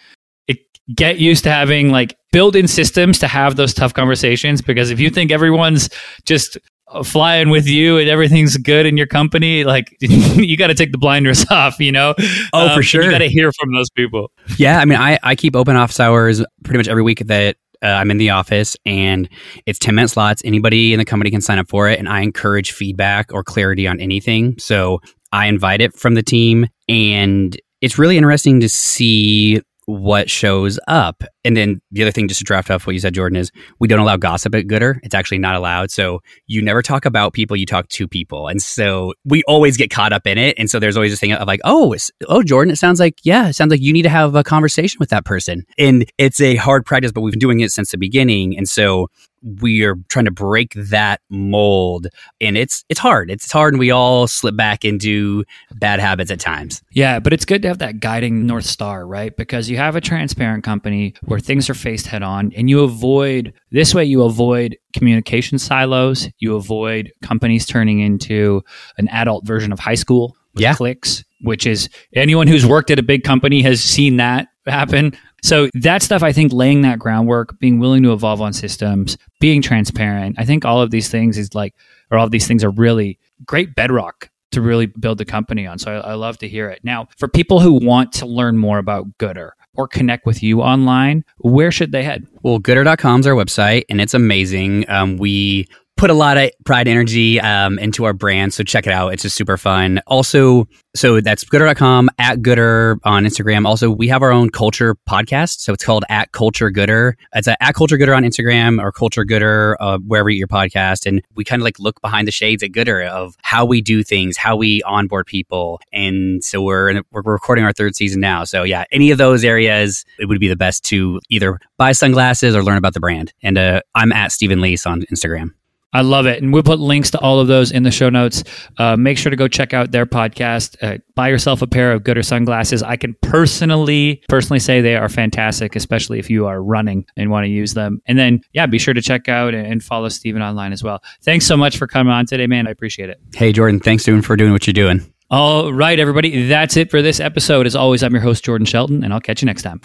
get 0.95 1.19
used 1.19 1.43
to 1.43 1.51
having 1.51 1.89
like 1.89 2.17
build 2.31 2.55
in 2.55 2.67
systems 2.67 3.19
to 3.19 3.27
have 3.27 3.55
those 3.55 3.73
tough 3.73 3.93
conversations 3.93 4.61
because 4.61 4.89
if 4.89 4.99
you 4.99 5.09
think 5.09 5.31
everyone's 5.31 5.89
just 6.25 6.57
flying 7.03 7.49
with 7.49 7.67
you 7.67 7.97
and 7.97 8.09
everything's 8.09 8.57
good 8.57 8.85
in 8.85 8.97
your 8.97 9.07
company 9.07 9.63
like 9.63 9.95
you 10.01 10.57
got 10.57 10.67
to 10.67 10.73
take 10.73 10.91
the 10.91 10.97
blinders 10.97 11.45
off 11.51 11.79
you 11.79 11.91
know 11.91 12.13
oh 12.53 12.67
um, 12.67 12.75
for 12.75 12.83
sure 12.83 13.03
you 13.03 13.11
got 13.11 13.19
to 13.19 13.29
hear 13.29 13.51
from 13.53 13.71
those 13.73 13.89
people 13.91 14.29
yeah 14.57 14.79
i 14.79 14.85
mean 14.85 14.97
i 14.97 15.17
i 15.23 15.35
keep 15.35 15.55
open 15.55 15.75
office 15.75 15.99
hours 15.99 16.43
pretty 16.63 16.77
much 16.77 16.89
every 16.89 17.03
week 17.03 17.19
that 17.27 17.55
uh, 17.83 17.87
I'm 17.87 18.11
in 18.11 18.17
the 18.17 18.29
office 18.29 18.77
and 18.85 19.27
it's 19.65 19.79
10 19.79 19.95
minute 19.95 20.09
slots. 20.09 20.41
Anybody 20.45 20.93
in 20.93 20.99
the 20.99 21.05
company 21.05 21.31
can 21.31 21.41
sign 21.41 21.57
up 21.57 21.67
for 21.67 21.89
it. 21.89 21.97
And 21.97 22.07
I 22.07 22.21
encourage 22.21 22.73
feedback 22.73 23.33
or 23.33 23.43
clarity 23.43 23.87
on 23.87 23.99
anything. 23.99 24.55
So 24.59 24.99
I 25.31 25.47
invite 25.47 25.81
it 25.81 25.93
from 25.95 26.13
the 26.13 26.21
team. 26.21 26.67
And 26.87 27.59
it's 27.81 27.97
really 27.97 28.17
interesting 28.17 28.59
to 28.59 28.69
see 28.69 29.61
what 29.85 30.29
shows 30.29 30.79
up. 30.87 31.23
And 31.43 31.57
then 31.57 31.81
the 31.91 32.03
other 32.03 32.11
thing, 32.11 32.27
just 32.27 32.39
to 32.39 32.43
draft 32.43 32.69
off 32.69 32.85
what 32.85 32.93
you 32.93 32.99
said, 32.99 33.13
Jordan, 33.13 33.37
is 33.37 33.51
we 33.79 33.87
don't 33.87 33.99
allow 33.99 34.17
gossip 34.17 34.53
at 34.55 34.65
Goodr. 34.67 34.99
It's 35.03 35.15
actually 35.15 35.39
not 35.39 35.55
allowed. 35.55 35.91
So 35.91 36.21
you 36.47 36.61
never 36.61 36.81
talk 36.81 37.05
about 37.05 37.33
people, 37.33 37.57
you 37.57 37.65
talk 37.65 37.87
to 37.89 38.07
people. 38.07 38.47
And 38.47 38.61
so 38.61 39.13
we 39.25 39.43
always 39.47 39.77
get 39.77 39.89
caught 39.89 40.13
up 40.13 40.27
in 40.27 40.37
it. 40.37 40.55
And 40.57 40.69
so 40.69 40.79
there's 40.79 40.95
always 40.95 41.11
this 41.11 41.19
thing 41.19 41.33
of 41.33 41.47
like, 41.47 41.61
oh, 41.63 41.95
oh, 42.27 42.43
Jordan, 42.43 42.71
it 42.71 42.77
sounds 42.77 42.99
like, 42.99 43.19
yeah, 43.23 43.49
it 43.49 43.53
sounds 43.53 43.71
like 43.71 43.81
you 43.81 43.93
need 43.93 44.03
to 44.03 44.09
have 44.09 44.35
a 44.35 44.43
conversation 44.43 44.97
with 44.99 45.09
that 45.09 45.25
person. 45.25 45.65
And 45.77 46.05
it's 46.17 46.39
a 46.39 46.55
hard 46.55 46.85
practice, 46.85 47.11
but 47.11 47.21
we've 47.21 47.33
been 47.33 47.39
doing 47.39 47.59
it 47.61 47.71
since 47.71 47.91
the 47.91 47.97
beginning. 47.97 48.57
And 48.57 48.69
so 48.69 49.07
we 49.43 49.83
are 49.83 49.95
trying 50.09 50.25
to 50.25 50.31
break 50.31 50.73
that 50.75 51.21
mold 51.29 52.07
and 52.39 52.57
it's 52.57 52.83
it's 52.89 52.99
hard. 52.99 53.31
It's 53.31 53.51
hard 53.51 53.73
and 53.73 53.79
we 53.79 53.91
all 53.91 54.27
slip 54.27 54.55
back 54.55 54.85
into 54.85 55.43
bad 55.75 55.99
habits 55.99 56.31
at 56.31 56.39
times. 56.39 56.81
Yeah 56.91 57.19
but 57.19 57.33
it's 57.33 57.45
good 57.45 57.61
to 57.63 57.67
have 57.67 57.79
that 57.79 57.99
guiding 57.99 58.45
north 58.45 58.65
star 58.65 59.05
right? 59.05 59.35
Because 59.35 59.69
you 59.69 59.77
have 59.77 59.95
a 59.95 60.01
transparent 60.01 60.63
company 60.63 61.13
where 61.23 61.39
things 61.39 61.69
are 61.69 61.73
faced 61.73 62.07
head 62.07 62.23
on 62.23 62.51
and 62.55 62.69
you 62.69 62.81
avoid 62.81 63.53
this 63.71 63.95
way 63.95 64.05
you 64.05 64.23
avoid 64.23 64.77
communication 64.93 65.57
silos. 65.57 66.29
You 66.39 66.55
avoid 66.55 67.11
companies 67.21 67.65
turning 67.65 67.99
into 67.99 68.63
an 68.97 69.07
adult 69.09 69.45
version 69.45 69.71
of 69.71 69.79
high 69.79 69.95
school 69.95 70.35
yeah. 70.55 70.73
clicks 70.73 71.23
which 71.43 71.65
is 71.65 71.89
anyone 72.13 72.47
who's 72.47 72.65
worked 72.65 72.91
at 72.91 72.99
a 72.99 73.03
big 73.03 73.23
company 73.23 73.61
has 73.61 73.83
seen 73.83 74.17
that 74.17 74.47
happen 74.67 75.17
so 75.43 75.69
that 75.73 76.03
stuff, 76.03 76.23
I 76.23 76.31
think, 76.31 76.53
laying 76.53 76.81
that 76.81 76.99
groundwork, 76.99 77.59
being 77.59 77.79
willing 77.79 78.03
to 78.03 78.13
evolve 78.13 78.41
on 78.41 78.53
systems, 78.53 79.17
being 79.39 79.61
transparent. 79.61 80.35
I 80.37 80.45
think 80.45 80.65
all 80.65 80.81
of 80.81 80.91
these 80.91 81.09
things 81.09 81.37
is 81.37 81.55
like, 81.55 81.73
or 82.11 82.17
all 82.17 82.25
of 82.25 82.31
these 82.31 82.47
things 82.47 82.63
are 82.63 82.69
really 82.69 83.17
great 83.45 83.75
bedrock 83.75 84.29
to 84.51 84.61
really 84.61 84.85
build 84.85 85.17
the 85.17 85.25
company 85.25 85.65
on. 85.65 85.79
So 85.79 85.93
I, 85.93 86.11
I 86.11 86.13
love 86.13 86.37
to 86.39 86.47
hear 86.47 86.69
it. 86.69 86.81
Now, 86.83 87.07
for 87.17 87.27
people 87.27 87.59
who 87.59 87.73
want 87.73 88.13
to 88.13 88.25
learn 88.25 88.57
more 88.57 88.77
about 88.77 89.17
Goodr, 89.17 89.51
or 89.75 89.87
connect 89.87 90.25
with 90.25 90.43
you 90.43 90.61
online, 90.61 91.23
where 91.37 91.71
should 91.71 91.91
they 91.91 92.03
head? 92.03 92.27
Well, 92.43 92.59
goodr.com 92.59 93.21
is 93.21 93.27
our 93.27 93.33
website 93.33 93.83
and 93.89 94.01
it's 94.01 94.13
amazing. 94.13 94.89
Um, 94.89 95.17
we 95.17 95.67
put 96.01 96.09
a 96.09 96.15
lot 96.15 96.35
of 96.35 96.49
pride 96.65 96.87
energy 96.87 97.39
um, 97.39 97.77
into 97.77 98.05
our 98.05 98.11
brand 98.11 98.51
so 98.55 98.63
check 98.63 98.87
it 98.87 98.91
out. 98.91 99.09
It's 99.13 99.21
just 99.21 99.35
super 99.35 99.55
fun. 99.55 100.01
Also 100.07 100.67
so 100.95 101.21
that's 101.21 101.43
goodr.com 101.43 102.09
at 102.17 102.39
goodr 102.39 102.97
on 103.03 103.23
instagram. 103.23 103.67
Also 103.67 103.91
we 103.91 104.07
have 104.07 104.23
our 104.23 104.31
own 104.31 104.49
culture 104.49 104.95
podcast 105.07 105.59
so 105.59 105.73
it's 105.73 105.85
called 105.85 106.03
at 106.09 106.31
culture 106.31 106.71
goodr. 106.71 107.13
it's 107.35 107.47
a, 107.47 107.55
at 107.61 107.75
culture 107.75 107.99
goodr 107.99 108.17
on 108.17 108.23
instagram 108.23 108.81
or 108.81 108.91
culture 108.91 109.23
goodr, 109.23 109.75
uh, 109.79 109.99
wherever 109.99 110.27
you 110.31 110.39
your 110.39 110.47
podcast 110.47 111.05
and 111.05 111.21
we 111.35 111.43
kind 111.43 111.61
of 111.61 111.63
like 111.63 111.77
look 111.77 112.01
behind 112.01 112.27
the 112.27 112.31
shades 112.31 112.63
at 112.63 112.71
goodr 112.71 113.07
of 113.07 113.35
how 113.43 113.63
we 113.63 113.79
do 113.79 114.01
things 114.01 114.37
how 114.37 114.55
we 114.55 114.81
onboard 114.81 115.27
people 115.27 115.79
and 115.93 116.43
so 116.43 116.63
we're 116.63 116.99
we're 117.11 117.21
recording 117.21 117.63
our 117.63 117.73
third 117.73 117.95
season 117.95 118.19
now. 118.19 118.43
So 118.43 118.63
yeah 118.63 118.85
any 118.91 119.11
of 119.11 119.19
those 119.19 119.43
areas 119.43 120.03
it 120.17 120.25
would 120.25 120.39
be 120.39 120.47
the 120.47 120.55
best 120.55 120.83
to 120.85 121.21
either 121.29 121.59
buy 121.77 121.91
sunglasses 121.91 122.55
or 122.55 122.63
learn 122.63 122.77
about 122.77 122.95
the 122.95 122.99
brand. 122.99 123.33
And 123.43 123.59
uh, 123.59 123.81
i'm 123.93 124.11
at 124.11 124.31
stephen 124.31 124.61
lease 124.61 124.87
on 124.87 125.03
instagram 125.03 125.51
I 125.93 126.01
love 126.01 126.25
it. 126.25 126.41
And 126.41 126.53
we'll 126.53 126.63
put 126.63 126.79
links 126.79 127.11
to 127.11 127.19
all 127.19 127.39
of 127.39 127.47
those 127.47 127.71
in 127.71 127.83
the 127.83 127.91
show 127.91 128.09
notes. 128.09 128.43
Uh, 128.77 128.95
make 128.95 129.17
sure 129.17 129.29
to 129.29 129.35
go 129.35 129.47
check 129.47 129.73
out 129.73 129.91
their 129.91 130.05
podcast. 130.05 130.81
Uh, 130.81 130.99
buy 131.15 131.27
yourself 131.29 131.61
a 131.61 131.67
pair 131.67 131.91
of 131.91 132.03
Goodr 132.03 132.23
sunglasses. 132.23 132.81
I 132.81 132.95
can 132.95 133.15
personally, 133.21 134.23
personally 134.29 134.59
say 134.59 134.81
they 134.81 134.95
are 134.95 135.09
fantastic, 135.09 135.75
especially 135.75 136.19
if 136.19 136.29
you 136.29 136.47
are 136.47 136.63
running 136.63 137.05
and 137.17 137.29
want 137.29 137.45
to 137.45 137.49
use 137.49 137.73
them. 137.73 138.01
And 138.05 138.17
then, 138.17 138.41
yeah, 138.53 138.65
be 138.65 138.79
sure 138.79 138.93
to 138.93 139.01
check 139.01 139.27
out 139.27 139.53
and 139.53 139.83
follow 139.83 140.09
Stephen 140.09 140.41
online 140.41 140.71
as 140.71 140.83
well. 140.83 141.03
Thanks 141.23 141.45
so 141.45 141.57
much 141.57 141.77
for 141.77 141.87
coming 141.87 142.13
on 142.13 142.25
today, 142.25 142.47
man. 142.47 142.67
I 142.67 142.71
appreciate 142.71 143.09
it. 143.09 143.19
Hey, 143.33 143.51
Jordan. 143.51 143.79
Thanks, 143.79 144.05
Jordan, 144.05 144.21
for 144.21 144.35
doing 144.35 144.51
what 144.53 144.67
you're 144.67 144.73
doing. 144.73 145.11
All 145.29 145.71
right, 145.71 145.97
everybody. 145.97 146.47
That's 146.47 146.75
it 146.75 146.91
for 146.91 147.01
this 147.01 147.19
episode. 147.21 147.65
As 147.65 147.75
always, 147.75 148.03
I'm 148.03 148.13
your 148.13 148.21
host, 148.21 148.43
Jordan 148.43 148.65
Shelton, 148.65 149.03
and 149.03 149.13
I'll 149.13 149.21
catch 149.21 149.41
you 149.41 149.45
next 149.45 149.61
time. 149.61 149.79